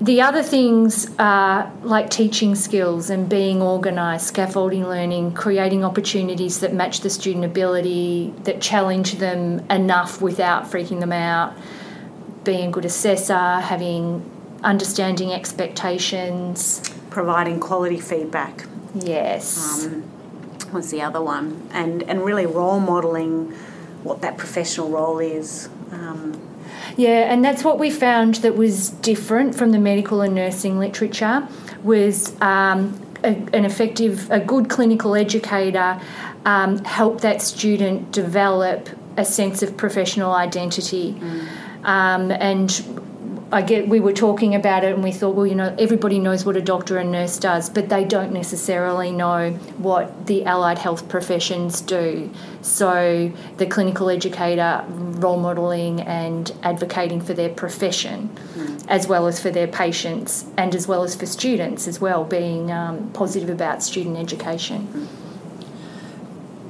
the 0.00 0.20
other 0.20 0.42
things 0.42 1.08
are 1.18 1.72
like 1.82 2.10
teaching 2.10 2.54
skills 2.54 3.08
and 3.08 3.28
being 3.28 3.62
organised, 3.62 4.26
scaffolding 4.26 4.86
learning, 4.86 5.32
creating 5.32 5.84
opportunities 5.84 6.60
that 6.60 6.74
match 6.74 7.00
the 7.00 7.08
student 7.08 7.46
ability, 7.46 8.34
that 8.44 8.60
challenge 8.60 9.14
them 9.14 9.64
enough 9.70 10.20
without 10.20 10.64
freaking 10.64 11.00
them 11.00 11.12
out, 11.12 11.56
being 12.46 12.68
a 12.68 12.70
good 12.70 12.86
assessor, 12.86 13.60
having 13.60 14.24
understanding 14.62 15.32
expectations, 15.32 16.80
providing 17.10 17.60
quality 17.60 18.00
feedback. 18.00 18.64
Yes. 18.94 19.84
Um, 19.84 20.04
was 20.72 20.90
the 20.90 21.02
other 21.02 21.22
one, 21.22 21.68
and 21.72 22.02
and 22.04 22.24
really 22.24 22.46
role 22.46 22.80
modelling 22.80 23.52
what 24.02 24.22
that 24.22 24.36
professional 24.36 24.88
role 24.88 25.18
is. 25.18 25.68
Um, 25.92 26.40
yeah, 26.96 27.32
and 27.32 27.44
that's 27.44 27.62
what 27.62 27.78
we 27.78 27.90
found 27.90 28.36
that 28.36 28.56
was 28.56 28.90
different 28.90 29.54
from 29.54 29.72
the 29.72 29.78
medical 29.78 30.22
and 30.22 30.34
nursing 30.34 30.78
literature 30.78 31.46
was 31.82 32.40
um, 32.40 33.00
a, 33.22 33.28
an 33.28 33.64
effective, 33.64 34.30
a 34.30 34.40
good 34.40 34.68
clinical 34.68 35.14
educator 35.14 36.00
um, 36.44 36.82
help 36.84 37.20
that 37.20 37.42
student 37.42 38.12
develop 38.12 38.88
a 39.16 39.24
sense 39.24 39.62
of 39.62 39.76
professional 39.76 40.32
identity. 40.32 41.14
Mm. 41.14 41.48
Um, 41.86 42.32
and 42.32 42.82
I 43.52 43.62
get 43.62 43.88
we 43.88 44.00
were 44.00 44.12
talking 44.12 44.56
about 44.56 44.82
it 44.82 44.92
and 44.92 45.04
we 45.04 45.12
thought, 45.12 45.36
well, 45.36 45.46
you 45.46 45.54
know, 45.54 45.74
everybody 45.78 46.18
knows 46.18 46.44
what 46.44 46.56
a 46.56 46.60
doctor 46.60 46.98
and 46.98 47.12
nurse 47.12 47.38
does, 47.38 47.70
but 47.70 47.88
they 47.88 48.04
don't 48.04 48.32
necessarily 48.32 49.12
know 49.12 49.52
what 49.78 50.26
the 50.26 50.44
allied 50.44 50.78
health 50.78 51.08
professions 51.08 51.80
do. 51.80 52.28
So 52.60 53.32
the 53.58 53.66
clinical 53.66 54.10
educator 54.10 54.84
role 54.88 55.38
modelling 55.38 56.00
and 56.00 56.52
advocating 56.64 57.20
for 57.20 57.34
their 57.34 57.50
profession, 57.50 58.30
mm. 58.54 58.84
as 58.88 59.06
well 59.06 59.28
as 59.28 59.40
for 59.40 59.52
their 59.52 59.68
patients, 59.68 60.44
and 60.58 60.74
as 60.74 60.88
well 60.88 61.04
as 61.04 61.14
for 61.14 61.26
students 61.26 61.86
as 61.86 62.00
well, 62.00 62.24
being 62.24 62.72
um, 62.72 63.12
positive 63.12 63.48
about 63.48 63.80
student 63.80 64.16
education. 64.16 64.88
Mm. 64.88 65.06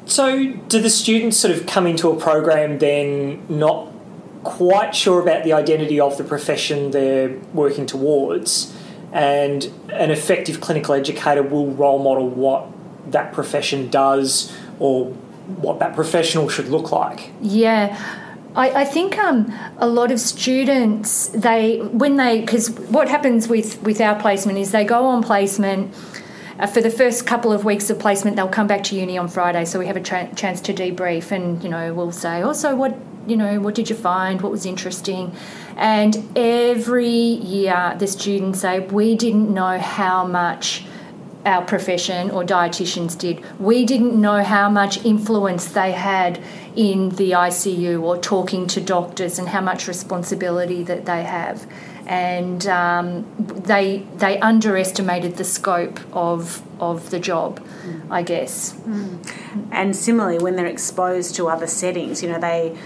So, 0.09 0.53
do 0.53 0.81
the 0.81 0.91
students 0.91 1.39
sort 1.39 1.57
of 1.57 1.67
come 1.67 1.87
into 1.87 2.11
a 2.11 2.17
program 2.17 2.79
then 2.79 3.45
not 3.49 3.96
quite 4.47 4.95
sure 4.95 5.21
about 5.21 5.45
the 5.45 5.53
identity 5.53 5.99
of 5.99 6.17
the 6.17 6.25
profession 6.25 6.93
they're 6.93 7.37
working 7.53 7.85
towards, 7.85 8.75
and 9.13 9.65
an 9.91 10.11
effective 10.11 10.61
clinical 10.61 10.95
educator 10.95 11.43
will 11.43 11.71
role 11.73 11.99
model 11.99 12.29
what 12.29 12.69
that 13.11 13.33
profession 13.33 13.91
does 13.91 14.53
or 14.79 15.07
what 15.59 15.79
that 15.81 15.95
professional 15.95 16.49
should 16.49 16.69
look 16.69 16.93
like. 16.93 17.31
Yeah. 17.41 18.23
I, 18.55 18.83
I 18.83 18.85
think 18.85 19.19
um, 19.19 19.53
a 19.79 19.87
lot 19.87 20.11
of 20.11 20.19
students 20.19 21.29
they 21.29 21.79
when 21.79 22.17
they 22.17 22.41
because 22.41 22.71
what 22.71 23.09
happens 23.09 23.49
with 23.49 23.81
with 23.83 24.01
our 24.01 24.19
placement 24.19 24.59
is 24.59 24.73
they 24.73 24.85
go 24.85 25.05
on 25.05 25.23
placement 25.23 25.95
uh, 26.59 26.67
for 26.67 26.81
the 26.81 26.91
first 26.91 27.27
couple 27.27 27.53
of 27.53 27.67
weeks 27.67 27.91
of 27.91 27.99
placement 27.99 28.35
they'll 28.37 28.49
come 28.49 28.67
back 28.67 28.83
to 28.85 28.97
uni 28.97 29.19
on 29.19 29.29
Friday 29.29 29.67
so 29.67 29.79
we 29.79 29.87
have 29.87 29.97
a 29.97 30.01
tra- 30.01 30.35
chance 30.35 30.63
to 30.63 30.73
debrief 30.73 31.31
and 31.33 31.63
you 31.63 31.69
know 31.69 31.93
we'll 31.93 32.11
say 32.11 32.41
also 32.41 32.71
oh, 32.71 32.77
what 32.77 32.97
you 33.27 33.37
know, 33.37 33.61
what 33.61 33.75
did 33.75 33.91
you 33.91 33.97
find? 33.97 34.41
What 34.41 34.53
was 34.53 34.67
interesting? 34.67 35.35
And 35.77 36.29
every 36.37 37.09
year 37.09 37.95
the 37.99 38.07
students 38.07 38.61
say, 38.61 38.81
we 38.81 39.17
didn't 39.17 39.53
know 39.53 39.79
how 39.79 40.27
much 40.27 40.85
our 41.47 41.65
profession 41.65 42.31
or 42.31 42.43
dietitians 42.45 43.17
did. 43.17 43.43
We 43.61 43.87
didn't 43.87 44.21
know 44.21 44.43
how 44.43 44.69
much 44.69 45.05
influence 45.05 45.67
they 45.67 45.93
had 45.93 46.43
in 46.75 47.11
the 47.11 47.31
ICU 47.31 48.03
or 48.03 48.19
talking 48.19 48.67
to 48.67 48.81
doctors 48.81 49.39
and 49.39 49.49
how 49.49 49.61
much 49.61 49.87
responsibility 49.87 50.83
that 50.83 51.07
they 51.07 51.23
have. 51.23 51.67
And 52.07 52.67
um, 52.67 53.27
they 53.39 54.07
they 54.17 54.39
underestimated 54.39 55.37
the 55.37 55.45
scope 55.45 55.99
of 56.13 56.63
of 56.81 57.11
the 57.11 57.19
job, 57.19 57.61
mm. 57.61 58.11
I 58.11 58.23
guess. 58.23 58.75
Mm. 58.75 59.69
And 59.73 59.97
similarly, 59.97 60.39
when 60.39 60.55
they're 60.55 60.67
exposed 60.67 61.35
to 61.37 61.49
other 61.49 61.67
settings, 61.67 62.23
you 62.23 62.29
know, 62.29 62.39
they 62.39 62.77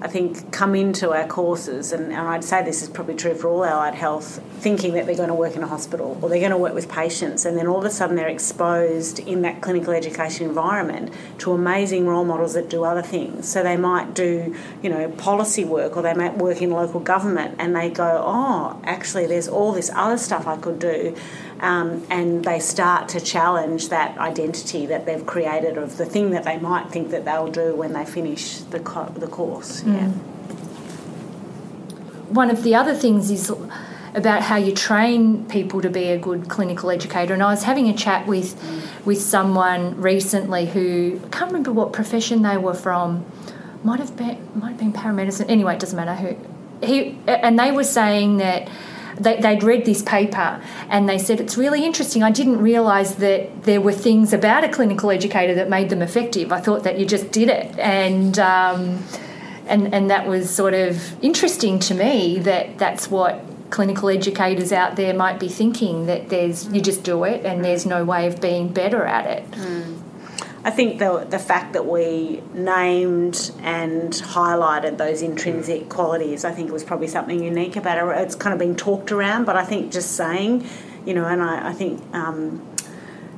I 0.00 0.06
think, 0.06 0.52
come 0.52 0.76
into 0.76 1.10
our 1.12 1.26
courses, 1.26 1.92
and, 1.92 2.12
and, 2.12 2.28
I'd 2.28 2.44
say 2.44 2.62
this 2.62 2.82
is 2.82 2.88
probably 2.88 3.16
true 3.16 3.34
for 3.34 3.48
all 3.48 3.64
allied 3.64 3.96
health, 3.96 4.40
thinking 4.60 4.94
that 4.94 5.06
they're 5.06 5.16
going 5.16 5.28
to 5.28 5.34
work 5.34 5.56
in 5.56 5.62
a 5.64 5.66
hospital 5.66 6.16
or 6.22 6.28
they're 6.28 6.38
going 6.38 6.52
to 6.52 6.56
work 6.56 6.74
with 6.74 6.88
patients, 6.88 7.44
and 7.44 7.58
then 7.58 7.66
all 7.66 7.78
of 7.78 7.84
a 7.84 7.90
sudden 7.90 8.14
they're 8.14 8.28
exposed 8.28 9.18
in 9.18 9.42
that 9.42 9.60
clinical 9.60 9.92
education 9.92 10.46
environment 10.46 11.12
to 11.38 11.52
amazing 11.52 12.06
role 12.06 12.24
models 12.24 12.54
that 12.54 12.70
do 12.70 12.84
other 12.84 13.02
things. 13.02 13.48
So 13.48 13.64
they 13.64 13.76
might 13.76 14.14
do, 14.14 14.54
you 14.82 14.90
know, 14.90 15.08
policy 15.10 15.64
work 15.64 15.96
or 15.96 16.02
they 16.02 16.14
might 16.14 16.38
work 16.38 16.62
in 16.62 16.70
local 16.70 17.00
government, 17.00 17.56
and 17.58 17.74
they 17.74 17.90
go, 17.90 18.22
oh, 18.24 18.80
actually, 18.84 19.26
there's 19.26 19.48
all 19.48 19.72
this 19.72 19.90
other 19.94 20.18
stuff 20.18 20.46
I 20.46 20.56
could 20.58 20.78
do 20.78 21.16
um, 21.60 22.06
and 22.08 22.44
they 22.44 22.60
start 22.60 23.08
to 23.10 23.20
challenge 23.20 23.88
that 23.88 24.16
identity 24.18 24.86
that 24.86 25.06
they've 25.06 25.26
created 25.26 25.76
of 25.76 25.96
the 25.96 26.06
thing 26.06 26.30
that 26.30 26.44
they 26.44 26.58
might 26.58 26.90
think 26.90 27.10
that 27.10 27.24
they'll 27.24 27.50
do 27.50 27.74
when 27.74 27.92
they 27.92 28.04
finish 28.04 28.58
the, 28.58 28.80
co- 28.80 29.12
the 29.16 29.26
course. 29.26 29.82
Mm. 29.82 29.94
Yeah. 29.94 30.08
One 32.28 32.50
of 32.50 32.62
the 32.62 32.74
other 32.74 32.94
things 32.94 33.30
is 33.30 33.50
about 34.14 34.42
how 34.42 34.56
you 34.56 34.74
train 34.74 35.46
people 35.46 35.80
to 35.80 35.90
be 35.90 36.04
a 36.04 36.18
good 36.18 36.48
clinical 36.48 36.90
educator. 36.90 37.34
And 37.34 37.42
I 37.42 37.50
was 37.50 37.64
having 37.64 37.88
a 37.88 37.94
chat 37.94 38.26
with 38.26 38.60
mm. 38.60 39.06
with 39.06 39.20
someone 39.20 40.00
recently 40.00 40.66
who 40.66 41.20
I 41.24 41.28
can't 41.28 41.50
remember 41.50 41.72
what 41.72 41.92
profession 41.92 42.42
they 42.42 42.56
were 42.56 42.74
from. 42.74 43.24
Might 43.82 44.00
have 44.00 44.16
been 44.16 44.38
might 44.54 44.70
have 44.70 44.78
been 44.78 44.92
paramedicine. 44.92 45.48
Anyway, 45.48 45.74
it 45.74 45.80
doesn't 45.80 45.96
matter 45.96 46.14
who. 46.14 46.86
He 46.86 47.18
and 47.26 47.58
they 47.58 47.72
were 47.72 47.84
saying 47.84 48.38
that 48.38 48.68
they, 49.18 49.54
would 49.54 49.62
read 49.62 49.84
this 49.84 50.02
paper 50.02 50.62
and 50.88 51.08
they 51.08 51.18
said 51.18 51.40
it's 51.40 51.56
really 51.56 51.84
interesting. 51.84 52.22
I 52.22 52.30
didn't 52.30 52.58
realise 52.58 53.12
that 53.16 53.64
there 53.64 53.80
were 53.80 53.92
things 53.92 54.32
about 54.32 54.64
a 54.64 54.68
clinical 54.68 55.10
educator 55.10 55.54
that 55.54 55.68
made 55.68 55.90
them 55.90 56.02
effective. 56.02 56.52
I 56.52 56.60
thought 56.60 56.84
that 56.84 56.98
you 56.98 57.06
just 57.06 57.30
did 57.30 57.48
it, 57.48 57.78
and 57.78 58.38
um, 58.38 59.02
and 59.66 59.94
and 59.94 60.10
that 60.10 60.26
was 60.26 60.50
sort 60.50 60.74
of 60.74 61.22
interesting 61.22 61.78
to 61.80 61.94
me. 61.94 62.38
That 62.38 62.78
that's 62.78 63.10
what 63.10 63.44
clinical 63.70 64.08
educators 64.08 64.72
out 64.72 64.96
there 64.96 65.12
might 65.14 65.38
be 65.38 65.48
thinking 65.48 66.06
that 66.06 66.28
there's 66.30 66.66
you 66.68 66.80
just 66.80 67.02
do 67.02 67.24
it 67.24 67.44
and 67.44 67.64
there's 67.64 67.84
no 67.84 68.04
way 68.04 68.26
of 68.26 68.40
being 68.40 68.72
better 68.72 69.04
at 69.04 69.26
it. 69.26 69.50
Mm. 69.52 69.97
I 70.64 70.70
think 70.70 70.98
the 70.98 71.26
the 71.28 71.38
fact 71.38 71.72
that 71.74 71.86
we 71.86 72.42
named 72.52 73.52
and 73.60 74.12
highlighted 74.12 74.98
those 74.98 75.22
intrinsic 75.22 75.88
qualities, 75.88 76.44
I 76.44 76.50
think 76.50 76.72
was 76.72 76.84
probably 76.84 77.06
something 77.06 77.42
unique 77.42 77.76
about 77.76 77.98
it. 77.98 78.22
It's 78.22 78.34
kind 78.34 78.52
of 78.52 78.58
been 78.58 78.74
talked 78.74 79.12
around, 79.12 79.44
but 79.44 79.56
I 79.56 79.64
think 79.64 79.92
just 79.92 80.12
saying, 80.12 80.66
you 81.06 81.14
know, 81.14 81.24
and 81.24 81.42
I, 81.42 81.68
I 81.68 81.72
think 81.72 82.02
um, 82.12 82.66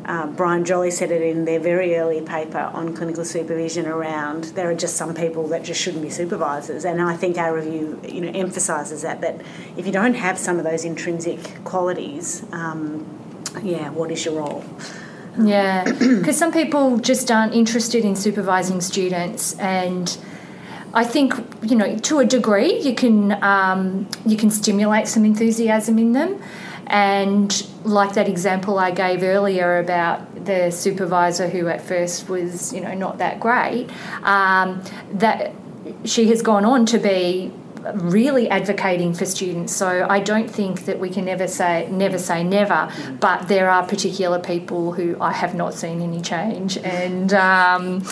uh, 0.07 0.29
Brian 0.29 0.65
Jolly 0.65 0.91
said 0.91 1.11
it 1.11 1.21
in 1.21 1.45
their 1.45 1.61
very 1.61 1.95
early 1.97 2.23
paper 2.23 2.71
on 2.73 2.97
clinical 2.97 3.25
supervision 3.25 3.87
around 3.87 4.45
there 4.55 4.71
are 4.71 4.75
just 4.75 4.97
some 4.97 5.15
people 5.15 5.47
that 5.49 5.63
just 5.63 5.81
shouldn't 5.81 6.03
be 6.03 6.11
supervisors, 6.11 6.87
and 6.87 7.03
I 7.03 7.17
think 7.17 7.37
our 7.37 7.55
review, 7.55 8.01
you 8.09 8.23
know, 8.23 8.33
emphasises 8.35 9.03
that 9.03 9.21
that 9.21 9.43
if 9.77 9.85
you 9.85 9.93
don't 9.93 10.15
have 10.15 10.39
some 10.39 10.57
of 10.57 10.65
those 10.65 10.87
intrinsic 10.87 11.65
qualities, 11.65 12.45
um, 12.53 13.07
yeah, 13.63 13.91
what 13.91 14.11
is 14.11 14.25
your 14.25 14.37
role? 14.37 14.65
Yeah, 15.39 15.85
because 15.85 16.37
some 16.37 16.53
people 16.53 16.99
just 16.99 17.31
aren't 17.31 17.55
interested 17.55 18.05
in 18.05 18.17
supervising 18.17 18.81
students, 18.81 19.57
and 19.59 20.17
I 20.93 21.05
think 21.05 21.35
you 21.63 21.77
know 21.77 21.97
to 21.97 22.19
a 22.19 22.25
degree 22.25 22.81
you 22.81 22.95
can 22.95 23.43
um, 23.43 24.09
you 24.27 24.37
can 24.37 24.51
stimulate 24.51 25.07
some 25.09 25.25
enthusiasm 25.25 25.99
in 25.99 26.13
them, 26.13 26.43
and 26.89 27.67
like 27.85 28.15
that 28.15 28.29
example 28.29 28.79
I 28.79 28.91
gave 28.91 29.23
earlier 29.23 29.79
about 29.79 30.45
the 30.45 30.71
supervisor 30.71 31.49
who 31.49 31.69
at 31.69 31.81
first 31.81 32.29
was 32.29 32.73
you 32.73 32.81
know 32.81 32.95
not 32.95 33.19
that 33.19 33.39
great, 33.39 33.89
um, 34.25 34.83
that 35.13 35.55
she 36.05 36.27
has 36.29 36.43
gone 36.43 36.65
on 36.65 36.87
to 36.87 36.99
be 36.99 37.53
really 37.95 38.49
advocating 38.49 39.15
for 39.15 39.27
students. 39.27 39.75
So 39.75 40.07
I 40.09 40.21
don't 40.21 40.51
think 40.51 40.85
that 40.85 40.99
we 40.99 41.11
can 41.11 41.25
never 41.25 41.47
say 41.47 41.89
never 41.91 42.19
say 42.19 42.45
never, 42.45 42.91
but 43.21 43.49
there 43.49 43.71
are 43.71 43.87
particular 43.87 44.39
people 44.39 44.93
who 44.93 45.17
I 45.21 45.33
have 45.33 45.55
not 45.55 45.75
seen 45.75 46.01
any 46.01 46.21
change, 46.21 46.79
and 46.79 47.33
um, 47.33 48.05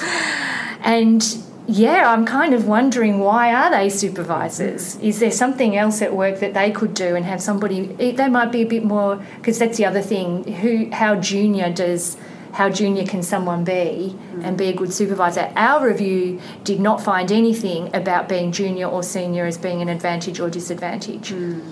and 0.81 1.22
yeah, 1.66 2.11
I'm 2.11 2.24
kind 2.24 2.54
of 2.54 2.66
wondering 2.66 3.18
why 3.18 3.54
are 3.54 3.70
they 3.70 3.90
supervisors? 3.90 4.96
Is 4.96 5.20
there 5.20 5.31
something 5.31 5.76
else 5.76 6.00
at 6.00 6.14
work 6.14 6.40
that 6.40 6.54
they 6.54 6.70
could 6.70 6.94
do 6.94 7.14
and 7.14 7.26
have 7.26 7.42
somebody? 7.42 7.87
They 8.12 8.28
might 8.28 8.50
be 8.50 8.62
a 8.62 8.66
bit 8.66 8.85
more 8.85 9.22
because 9.37 9.59
that's 9.59 9.76
the 9.76 9.85
other 9.85 10.00
thing. 10.00 10.50
Who 10.54 10.88
how 10.92 11.16
junior 11.16 11.70
does 11.70 12.16
how 12.59 12.68
junior 12.68 13.07
can 13.07 13.23
someone 13.23 13.62
be 13.62 14.16
and 14.42 14.59
be 14.59 14.66
a 14.66 14.73
good 14.73 14.92
supervisor. 14.92 15.53
Our 15.55 15.87
review 15.87 16.40
did 16.64 16.81
not 16.81 17.01
find 17.01 17.31
anything 17.31 17.94
about 17.94 18.29
being 18.29 18.51
junior 18.51 18.87
or 18.87 19.05
senior 19.05 19.47
as 19.47 19.57
being 19.57 19.81
an 19.81 19.88
advantage 19.88 20.40
or 20.40 20.51
disadvantage. 20.51 21.31
Mm. 21.31 21.62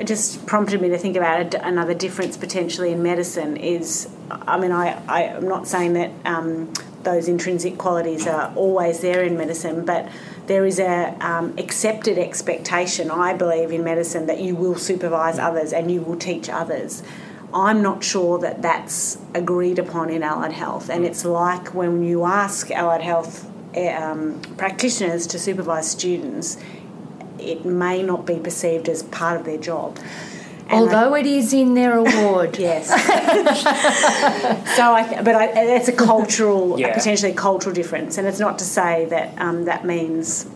It 0.00 0.08
just 0.08 0.44
prompted 0.44 0.82
me 0.82 0.88
to 0.88 0.98
think 0.98 1.16
about 1.16 1.54
another 1.54 1.94
difference 1.94 2.36
potentially 2.36 2.90
in 2.90 3.00
medicine 3.00 3.56
is 3.56 4.08
I 4.28 4.58
mean, 4.58 4.72
I, 4.72 5.00
I, 5.06 5.22
am 5.36 5.46
not 5.46 5.68
saying 5.68 5.92
that 5.92 6.10
um, 6.24 6.72
those 7.04 7.28
intrinsic 7.28 7.78
qualities 7.78 8.26
are 8.26 8.52
always 8.56 9.02
there 9.02 9.22
in 9.22 9.36
medicine, 9.36 9.84
but 9.84 10.08
there 10.46 10.66
is 10.66 10.80
a 10.80 11.16
um, 11.20 11.54
accepted 11.58 12.18
expectation, 12.18 13.08
I 13.08 13.34
believe, 13.34 13.70
in 13.70 13.84
medicine 13.84 14.26
that 14.26 14.40
you 14.40 14.56
will 14.56 14.74
supervise 14.74 15.38
others 15.38 15.72
and 15.72 15.92
you 15.92 16.00
will 16.00 16.16
teach 16.16 16.48
others. 16.48 17.04
I'm 17.54 17.82
not 17.82 18.02
sure 18.02 18.38
that 18.38 18.62
that's 18.62 19.18
agreed 19.34 19.78
upon 19.78 20.10
in 20.10 20.22
allied 20.22 20.52
health, 20.52 20.88
and 20.88 21.04
it's 21.04 21.24
like 21.24 21.74
when 21.74 22.02
you 22.02 22.24
ask 22.24 22.70
allied 22.70 23.02
health 23.02 23.50
eh, 23.74 23.94
um, 23.94 24.40
practitioners 24.56 25.26
to 25.28 25.38
supervise 25.38 25.90
students, 25.90 26.56
it 27.38 27.64
may 27.64 28.02
not 28.02 28.26
be 28.26 28.38
perceived 28.38 28.88
as 28.88 29.02
part 29.02 29.38
of 29.38 29.44
their 29.44 29.58
job. 29.58 29.98
And 30.68 30.80
Although 30.80 31.14
I, 31.14 31.20
it 31.20 31.26
is 31.26 31.52
in 31.52 31.74
their 31.74 31.98
award, 31.98 32.56
yes. 32.58 32.88
so, 34.76 34.92
I, 34.92 35.22
but 35.22 35.34
I, 35.34 35.74
it's 35.74 35.88
a 35.88 35.92
cultural, 35.92 36.80
yeah. 36.80 36.94
potentially 36.94 37.34
cultural 37.34 37.74
difference, 37.74 38.16
and 38.16 38.26
it's 38.26 38.38
not 38.40 38.58
to 38.60 38.64
say 38.64 39.04
that 39.06 39.38
um, 39.38 39.64
that 39.64 39.84
means 39.84 40.46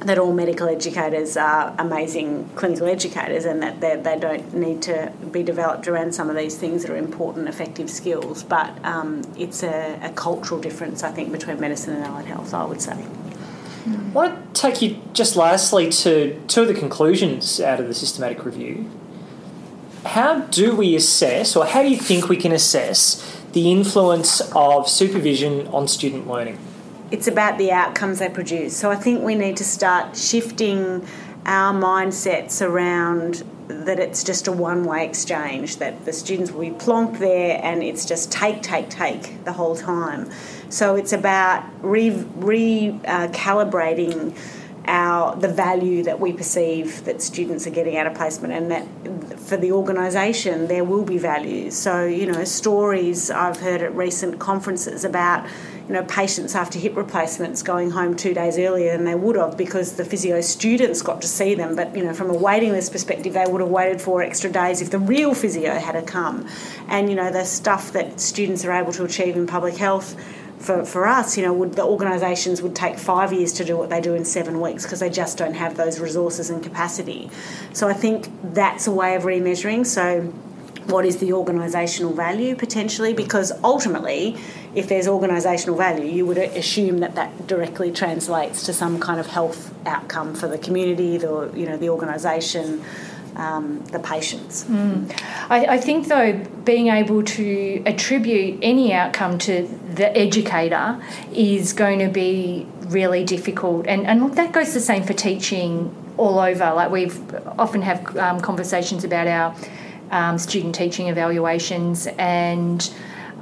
that 0.00 0.18
all 0.18 0.32
medical 0.32 0.68
educators 0.68 1.36
are 1.36 1.74
amazing 1.78 2.48
clinical 2.54 2.86
educators 2.86 3.44
and 3.44 3.62
that 3.62 3.80
they 3.80 4.18
don't 4.18 4.54
need 4.54 4.82
to 4.82 5.12
be 5.30 5.42
developed 5.42 5.88
around 5.88 6.14
some 6.14 6.28
of 6.28 6.36
these 6.36 6.56
things 6.56 6.82
that 6.82 6.90
are 6.90 6.96
important, 6.96 7.48
effective 7.48 7.88
skills. 7.88 8.42
But 8.42 8.72
um, 8.84 9.22
it's 9.38 9.62
a, 9.62 9.98
a, 10.02 10.10
cultural 10.10 10.60
difference, 10.60 11.02
I 11.02 11.10
think, 11.10 11.32
between 11.32 11.60
medicine 11.60 11.94
and 11.94 12.04
allied 12.04 12.26
health, 12.26 12.52
I 12.52 12.64
would 12.64 12.80
say. 12.80 13.06
I 13.86 14.10
want 14.12 14.54
to 14.54 14.60
take 14.60 14.82
you 14.82 15.00
just 15.12 15.36
lastly 15.36 15.90
to 15.90 16.40
two 16.46 16.62
of 16.62 16.68
the 16.68 16.74
conclusions 16.74 17.60
out 17.60 17.80
of 17.80 17.86
the 17.86 17.94
systematic 17.94 18.44
review. 18.44 18.90
How 20.04 20.40
do 20.40 20.74
we 20.76 20.94
assess, 20.94 21.56
or 21.56 21.66
how 21.66 21.82
do 21.82 21.88
you 21.88 21.96
think 21.96 22.28
we 22.28 22.36
can 22.36 22.52
assess, 22.52 23.42
the 23.52 23.70
influence 23.72 24.40
of 24.54 24.88
supervision 24.88 25.66
on 25.68 25.88
student 25.88 26.28
learning? 26.28 26.58
It's 27.10 27.26
about 27.26 27.58
the 27.58 27.72
outcomes 27.72 28.18
they 28.18 28.28
produce. 28.28 28.76
So 28.76 28.90
I 28.90 28.96
think 28.96 29.22
we 29.22 29.34
need 29.34 29.56
to 29.58 29.64
start 29.64 30.16
shifting 30.16 31.06
our 31.44 31.72
mindsets 31.72 32.60
around 32.60 33.44
that 33.68 33.98
it's 33.98 34.24
just 34.24 34.48
a 34.48 34.52
one 34.52 34.84
way 34.84 35.04
exchange, 35.04 35.76
that 35.76 36.04
the 36.04 36.12
students 36.12 36.50
will 36.50 36.62
be 36.62 36.70
plonked 36.70 37.18
there 37.18 37.60
and 37.62 37.82
it's 37.82 38.04
just 38.04 38.30
take, 38.32 38.62
take, 38.62 38.90
take 38.90 39.44
the 39.44 39.52
whole 39.52 39.76
time. 39.76 40.30
So 40.68 40.96
it's 40.96 41.12
about 41.12 41.64
recalibrating. 41.82 42.34
Re, 42.36 43.00
uh, 43.04 43.28
our 44.86 45.36
the 45.36 45.48
value 45.48 46.02
that 46.02 46.20
we 46.20 46.32
perceive 46.32 47.04
that 47.04 47.20
students 47.22 47.66
are 47.66 47.70
getting 47.70 47.96
out 47.96 48.06
of 48.06 48.14
placement 48.14 48.52
and 48.52 48.70
that 48.70 48.86
for 49.38 49.56
the 49.56 49.72
organisation 49.72 50.66
there 50.68 50.84
will 50.84 51.04
be 51.04 51.18
value 51.18 51.70
so 51.70 52.04
you 52.04 52.26
know 52.26 52.44
stories 52.44 53.30
I've 53.30 53.58
heard 53.58 53.82
at 53.82 53.94
recent 53.94 54.38
conferences 54.38 55.04
about 55.04 55.46
you 55.88 55.94
know, 55.94 56.02
patients 56.04 56.54
after 56.56 56.78
hip 56.78 56.96
replacements 56.96 57.62
going 57.62 57.92
home 57.92 58.16
two 58.16 58.34
days 58.34 58.58
earlier 58.58 58.92
than 58.92 59.04
they 59.04 59.14
would 59.14 59.36
have 59.36 59.56
because 59.56 59.92
the 59.92 60.04
physio 60.04 60.40
students 60.40 61.00
got 61.00 61.22
to 61.22 61.28
see 61.28 61.54
them. 61.54 61.76
But, 61.76 61.96
you 61.96 62.02
know, 62.02 62.12
from 62.12 62.28
a 62.30 62.34
waiting 62.34 62.72
list 62.72 62.90
perspective, 62.90 63.34
they 63.34 63.44
would 63.46 63.60
have 63.60 63.70
waited 63.70 64.00
for 64.00 64.20
extra 64.20 64.50
days 64.50 64.82
if 64.82 64.90
the 64.90 64.98
real 64.98 65.32
physio 65.32 65.78
had 65.78 65.92
to 65.92 66.02
come. 66.02 66.48
And, 66.88 67.08
you 67.08 67.14
know, 67.14 67.30
the 67.30 67.44
stuff 67.44 67.92
that 67.92 68.18
students 68.20 68.64
are 68.64 68.72
able 68.72 68.92
to 68.94 69.04
achieve 69.04 69.36
in 69.36 69.46
public 69.46 69.76
health 69.76 70.16
for, 70.66 70.84
for 70.84 71.06
us, 71.06 71.36
you 71.36 71.44
know, 71.44 71.52
would, 71.52 71.74
the 71.74 71.84
organisations 71.84 72.60
would 72.60 72.74
take 72.74 72.98
five 72.98 73.32
years 73.32 73.52
to 73.54 73.64
do 73.64 73.76
what 73.76 73.88
they 73.88 74.00
do 74.00 74.14
in 74.14 74.24
seven 74.24 74.60
weeks 74.60 74.82
because 74.82 74.98
they 74.98 75.08
just 75.08 75.38
don't 75.38 75.54
have 75.54 75.76
those 75.76 76.00
resources 76.00 76.50
and 76.50 76.62
capacity. 76.62 77.30
So 77.72 77.88
I 77.88 77.92
think 77.92 78.28
that's 78.42 78.88
a 78.88 78.90
way 78.90 79.14
of 79.14 79.22
remeasuring. 79.22 79.86
So 79.86 80.22
what 80.86 81.04
is 81.04 81.16
the 81.18 81.30
organisational 81.30 82.14
value 82.14 82.54
potentially 82.54 83.12
because 83.12 83.50
ultimately 83.64 84.36
if 84.72 84.88
there's 84.88 85.08
organisational 85.08 85.76
value 85.76 86.04
you 86.04 86.24
would 86.24 86.38
assume 86.38 86.98
that 86.98 87.16
that 87.16 87.48
directly 87.48 87.90
translates 87.90 88.64
to 88.64 88.72
some 88.72 89.00
kind 89.00 89.18
of 89.18 89.26
health 89.26 89.74
outcome 89.84 90.32
for 90.32 90.46
the 90.46 90.58
community 90.58 91.16
the 91.16 91.50
you 91.56 91.66
know 91.66 91.76
the 91.76 91.88
organisation 91.88 92.84
um, 93.36 93.84
the 93.86 93.98
patients. 93.98 94.64
Mm. 94.64 95.10
I, 95.48 95.66
I, 95.66 95.78
think, 95.78 96.08
though, 96.08 96.32
being 96.64 96.88
able 96.88 97.22
to 97.22 97.82
attribute 97.86 98.58
any 98.62 98.92
outcome 98.92 99.38
to 99.40 99.68
the 99.94 100.16
educator 100.16 101.00
is 101.32 101.72
going 101.72 101.98
to 102.00 102.08
be 102.08 102.66
really 102.88 103.24
difficult. 103.24 103.86
And, 103.86 104.06
and 104.06 104.34
that 104.34 104.52
goes 104.52 104.74
the 104.74 104.80
same 104.80 105.04
for 105.04 105.12
teaching 105.12 105.94
all 106.16 106.38
over. 106.38 106.72
Like, 106.74 106.90
we've 106.90 107.34
often 107.58 107.82
have 107.82 108.16
um, 108.16 108.40
conversations 108.40 109.04
about 109.04 109.26
our 109.26 109.54
um, 110.10 110.38
student 110.38 110.74
teaching 110.74 111.08
evaluations, 111.08 112.06
and 112.18 112.88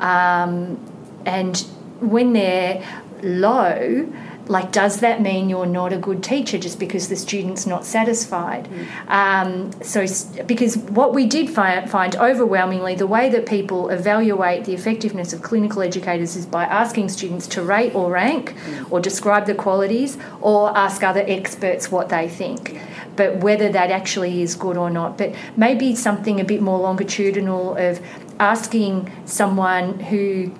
um, 0.01 0.81
and 1.27 1.59
when 2.01 2.33
they're 2.33 2.85
low, 3.23 4.13
like 4.47 4.73
does 4.73 5.01
that 5.01 5.23
mean 5.23 5.49
you're 5.49 5.67
not 5.67 5.93
a 5.93 5.99
good 5.99 6.23
teacher 6.23 6.59
just 6.59 6.79
because 6.79 7.09
the 7.09 7.17
student's 7.17 7.67
not 7.67 7.85
satisfied 7.85 8.69
mm. 8.69 9.11
um, 9.11 9.73
so 9.83 10.05
because 10.45 10.77
what 10.77 11.15
we 11.15 11.27
did 11.27 11.49
find, 11.49 11.91
find 11.91 12.17
overwhelmingly 12.17 12.95
the 12.95 13.07
way 13.07 13.29
that 13.29 13.47
people 13.47 13.89
evaluate 13.89 14.65
the 14.65 14.75
effectiveness 14.75 15.33
of 15.33 15.43
clinical 15.43 15.83
educators 15.83 16.37
is 16.37 16.47
by 16.47 16.65
asking 16.65 17.09
students 17.09 17.47
to 17.47 17.63
rate 17.63 17.95
or 17.95 18.11
rank 18.11 18.55
mm. 18.55 18.93
or 18.93 19.01
describe 19.01 19.47
the 19.47 19.55
qualities 19.55 20.19
or 20.41 20.77
ask 20.77 21.03
other 21.03 21.25
experts 21.27 21.91
what 21.91 22.09
they 22.09 22.29
think 22.29 22.79
but 23.17 23.37
whether 23.39 23.71
that 23.71 23.91
actually 23.91 24.43
is 24.43 24.55
good 24.55 24.77
or 24.77 24.91
not. 24.91 25.19
But 25.19 25.35
maybe 25.57 25.95
something 25.95 26.41
a 26.41 26.45
bit 26.45 26.61
more 26.61 26.79
longitudinal 26.79 27.77
of 27.77 28.01
asking 28.41 29.11
someone 29.25 30.01
who 30.01 30.53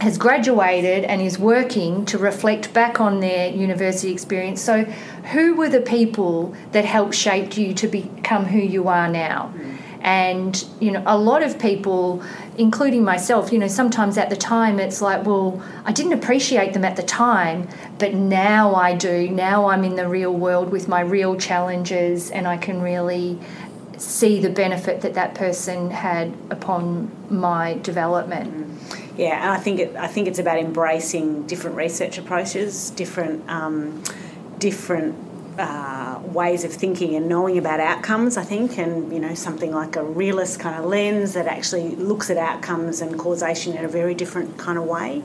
has 0.00 0.16
graduated 0.16 1.04
and 1.04 1.20
is 1.20 1.38
working 1.38 2.04
to 2.06 2.18
reflect 2.18 2.72
back 2.72 3.00
on 3.00 3.20
their 3.20 3.50
university 3.50 4.12
experience. 4.12 4.60
So, 4.60 4.84
who 5.32 5.54
were 5.54 5.68
the 5.68 5.80
people 5.80 6.54
that 6.72 6.84
helped 6.84 7.14
shape 7.14 7.56
you 7.56 7.74
to 7.74 7.88
become 7.88 8.46
who 8.46 8.58
you 8.58 8.88
are 8.88 9.08
now? 9.08 9.52
And, 10.00 10.64
you 10.80 10.92
know, 10.92 11.02
a 11.06 11.18
lot 11.18 11.42
of 11.42 11.58
people, 11.58 12.22
including 12.56 13.02
myself, 13.02 13.52
you 13.52 13.58
know, 13.58 13.66
sometimes 13.66 14.16
at 14.16 14.30
the 14.30 14.36
time 14.36 14.78
it's 14.78 15.02
like, 15.02 15.26
well, 15.26 15.60
I 15.84 15.92
didn't 15.92 16.12
appreciate 16.12 16.72
them 16.72 16.84
at 16.84 16.94
the 16.94 17.02
time, 17.02 17.68
but 17.98 18.14
now 18.14 18.74
I 18.76 18.94
do. 18.94 19.28
Now 19.28 19.66
I'm 19.66 19.82
in 19.82 19.96
the 19.96 20.08
real 20.08 20.32
world 20.32 20.70
with 20.70 20.86
my 20.86 21.00
real 21.00 21.36
challenges 21.36 22.30
and 22.30 22.46
I 22.46 22.56
can 22.56 22.80
really 22.80 23.40
see 23.96 24.40
the 24.40 24.50
benefit 24.50 25.00
that 25.00 25.14
that 25.14 25.34
person 25.34 25.90
had 25.90 26.32
upon 26.50 27.10
my 27.28 27.74
development. 27.74 28.80
Yeah, 29.18 29.42
and 29.42 29.50
I 29.50 29.58
think 29.58 29.80
it, 29.80 29.96
I 29.96 30.06
think 30.06 30.28
it's 30.28 30.38
about 30.38 30.58
embracing 30.58 31.46
different 31.48 31.76
research 31.76 32.18
approaches, 32.18 32.90
different 32.90 33.50
um, 33.50 34.02
different 34.58 35.16
uh, 35.58 36.20
ways 36.26 36.62
of 36.62 36.72
thinking 36.72 37.16
and 37.16 37.28
knowing 37.28 37.58
about 37.58 37.80
outcomes, 37.80 38.36
I 38.36 38.44
think, 38.44 38.78
and 38.78 39.12
you 39.12 39.18
know 39.18 39.34
something 39.34 39.72
like 39.72 39.96
a 39.96 40.04
realist 40.04 40.60
kind 40.60 40.78
of 40.78 40.84
lens 40.84 41.34
that 41.34 41.48
actually 41.48 41.96
looks 41.96 42.30
at 42.30 42.36
outcomes 42.36 43.00
and 43.00 43.18
causation 43.18 43.76
in 43.76 43.84
a 43.84 43.88
very 43.88 44.14
different 44.14 44.56
kind 44.56 44.78
of 44.78 44.84
way. 44.84 45.24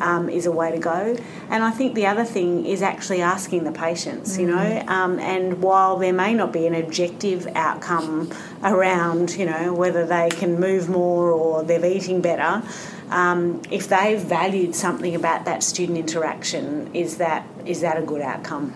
Um, 0.00 0.28
is 0.28 0.46
a 0.46 0.52
way 0.52 0.70
to 0.70 0.78
go. 0.78 1.16
And 1.50 1.64
I 1.64 1.72
think 1.72 1.96
the 1.96 2.06
other 2.06 2.24
thing 2.24 2.64
is 2.64 2.82
actually 2.82 3.20
asking 3.20 3.64
the 3.64 3.72
patients, 3.72 4.38
you 4.38 4.46
know, 4.46 4.54
mm-hmm. 4.54 4.88
um, 4.88 5.18
and 5.18 5.60
while 5.60 5.96
there 5.96 6.12
may 6.12 6.34
not 6.34 6.52
be 6.52 6.68
an 6.68 6.74
objective 6.76 7.48
outcome 7.56 8.30
around, 8.62 9.34
you 9.34 9.44
know, 9.44 9.74
whether 9.74 10.06
they 10.06 10.28
can 10.28 10.60
move 10.60 10.88
more 10.88 11.32
or 11.32 11.64
they're 11.64 11.84
eating 11.84 12.20
better, 12.20 12.62
um, 13.10 13.62
if 13.70 13.88
they've 13.88 14.20
valued 14.20 14.74
something 14.74 15.14
about 15.14 15.44
that 15.44 15.62
student 15.62 15.98
interaction, 15.98 16.94
is 16.94 17.18
that 17.18 17.46
is 17.64 17.80
that 17.80 17.98
a 17.98 18.02
good 18.02 18.20
outcome? 18.20 18.74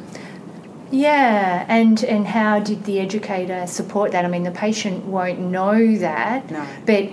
Yeah, 0.90 1.64
and 1.68 2.02
and 2.04 2.26
how 2.26 2.60
did 2.60 2.84
the 2.84 3.00
educator 3.00 3.66
support 3.66 4.12
that? 4.12 4.24
I 4.24 4.28
mean, 4.28 4.42
the 4.42 4.50
patient 4.50 5.04
won't 5.06 5.38
know 5.38 5.96
that, 5.96 6.50
no. 6.50 6.66
but 6.84 7.08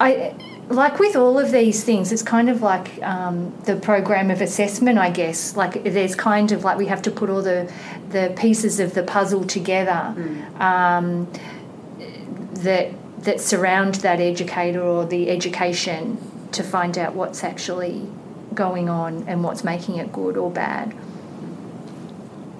I 0.00 0.34
like 0.70 0.98
with 0.98 1.16
all 1.16 1.38
of 1.38 1.50
these 1.50 1.82
things, 1.84 2.12
it's 2.12 2.22
kind 2.22 2.48
of 2.48 2.62
like 2.62 3.02
um, 3.02 3.52
the 3.64 3.76
program 3.76 4.30
of 4.30 4.40
assessment, 4.40 4.98
I 4.98 5.10
guess. 5.10 5.56
Like 5.56 5.82
there's 5.84 6.14
kind 6.14 6.52
of 6.52 6.64
like 6.64 6.78
we 6.78 6.86
have 6.86 7.02
to 7.02 7.10
put 7.10 7.28
all 7.28 7.42
the 7.42 7.70
the 8.08 8.32
pieces 8.38 8.80
of 8.80 8.94
the 8.94 9.02
puzzle 9.02 9.44
together 9.44 10.14
mm. 10.16 10.60
um, 10.60 11.30
that 12.62 12.92
that 13.24 13.40
surround 13.40 13.96
that 13.96 14.20
educator 14.20 14.82
or 14.82 15.04
the 15.04 15.28
education 15.28 16.16
to 16.52 16.62
find 16.62 16.98
out 16.98 17.14
what's 17.14 17.44
actually 17.44 18.08
going 18.54 18.88
on 18.88 19.24
and 19.28 19.44
what's 19.44 19.64
making 19.64 19.96
it 19.96 20.12
good 20.12 20.36
or 20.36 20.50
bad. 20.50 20.94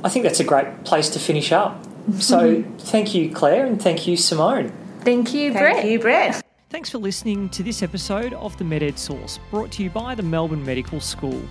I 0.02 0.08
think 0.08 0.22
that's 0.22 0.40
a 0.40 0.44
great 0.44 0.84
place 0.84 1.10
to 1.10 1.18
finish 1.18 1.52
up. 1.52 1.82
So 2.18 2.56
mm-hmm. 2.56 2.76
thank 2.78 3.14
you, 3.14 3.30
Claire, 3.30 3.66
and 3.66 3.80
thank 3.80 4.06
you, 4.06 4.16
Simone. 4.16 4.72
Thank 5.00 5.34
you, 5.34 5.52
Brett. 5.52 5.76
Thank 5.76 5.90
you, 5.90 5.98
Brett. 5.98 6.42
Thanks 6.70 6.88
for 6.88 6.98
listening 6.98 7.48
to 7.50 7.62
this 7.62 7.82
episode 7.82 8.32
of 8.34 8.56
the 8.56 8.64
MedEd 8.64 8.96
Source, 8.96 9.40
brought 9.50 9.72
to 9.72 9.82
you 9.82 9.90
by 9.90 10.14
the 10.14 10.22
Melbourne 10.22 10.64
Medical 10.64 11.00
School. 11.00 11.42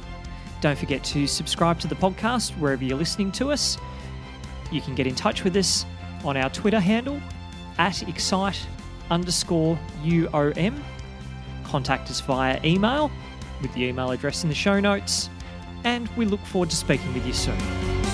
Don't 0.62 0.78
forget 0.78 1.04
to 1.06 1.28
subscribe 1.28 1.80
to 1.82 1.88
the 1.88 1.96
podcast 1.96 2.52
wherever 2.58 2.84
you're 2.84 2.98
listening 2.98 3.32
to 3.34 3.52
us. 3.52 3.78
You 4.72 4.82
can 4.82 4.96
get 4.96 5.08
in 5.08 5.16
touch 5.16 5.44
with 5.44 5.56
us 5.56 5.86
on 6.24 6.38
our 6.38 6.50
Twitter 6.50 6.80
handle 6.80 7.20
at 7.78 8.08
excite 8.08 8.60
underscore 9.10 9.78
UOM. 10.04 10.82
Contact 11.70 12.10
us 12.10 12.20
via 12.20 12.60
email 12.66 13.12
with 13.62 13.72
the 13.76 13.84
email 13.84 14.10
address 14.10 14.42
in 14.42 14.50
the 14.50 14.56
show 14.56 14.80
notes, 14.80 15.30
and 15.84 16.10
we 16.18 16.26
look 16.26 16.40
forward 16.42 16.72
to 16.72 16.76
speaking 16.76 17.14
with 17.14 17.28
you 17.28 17.34
soon. 17.34 18.09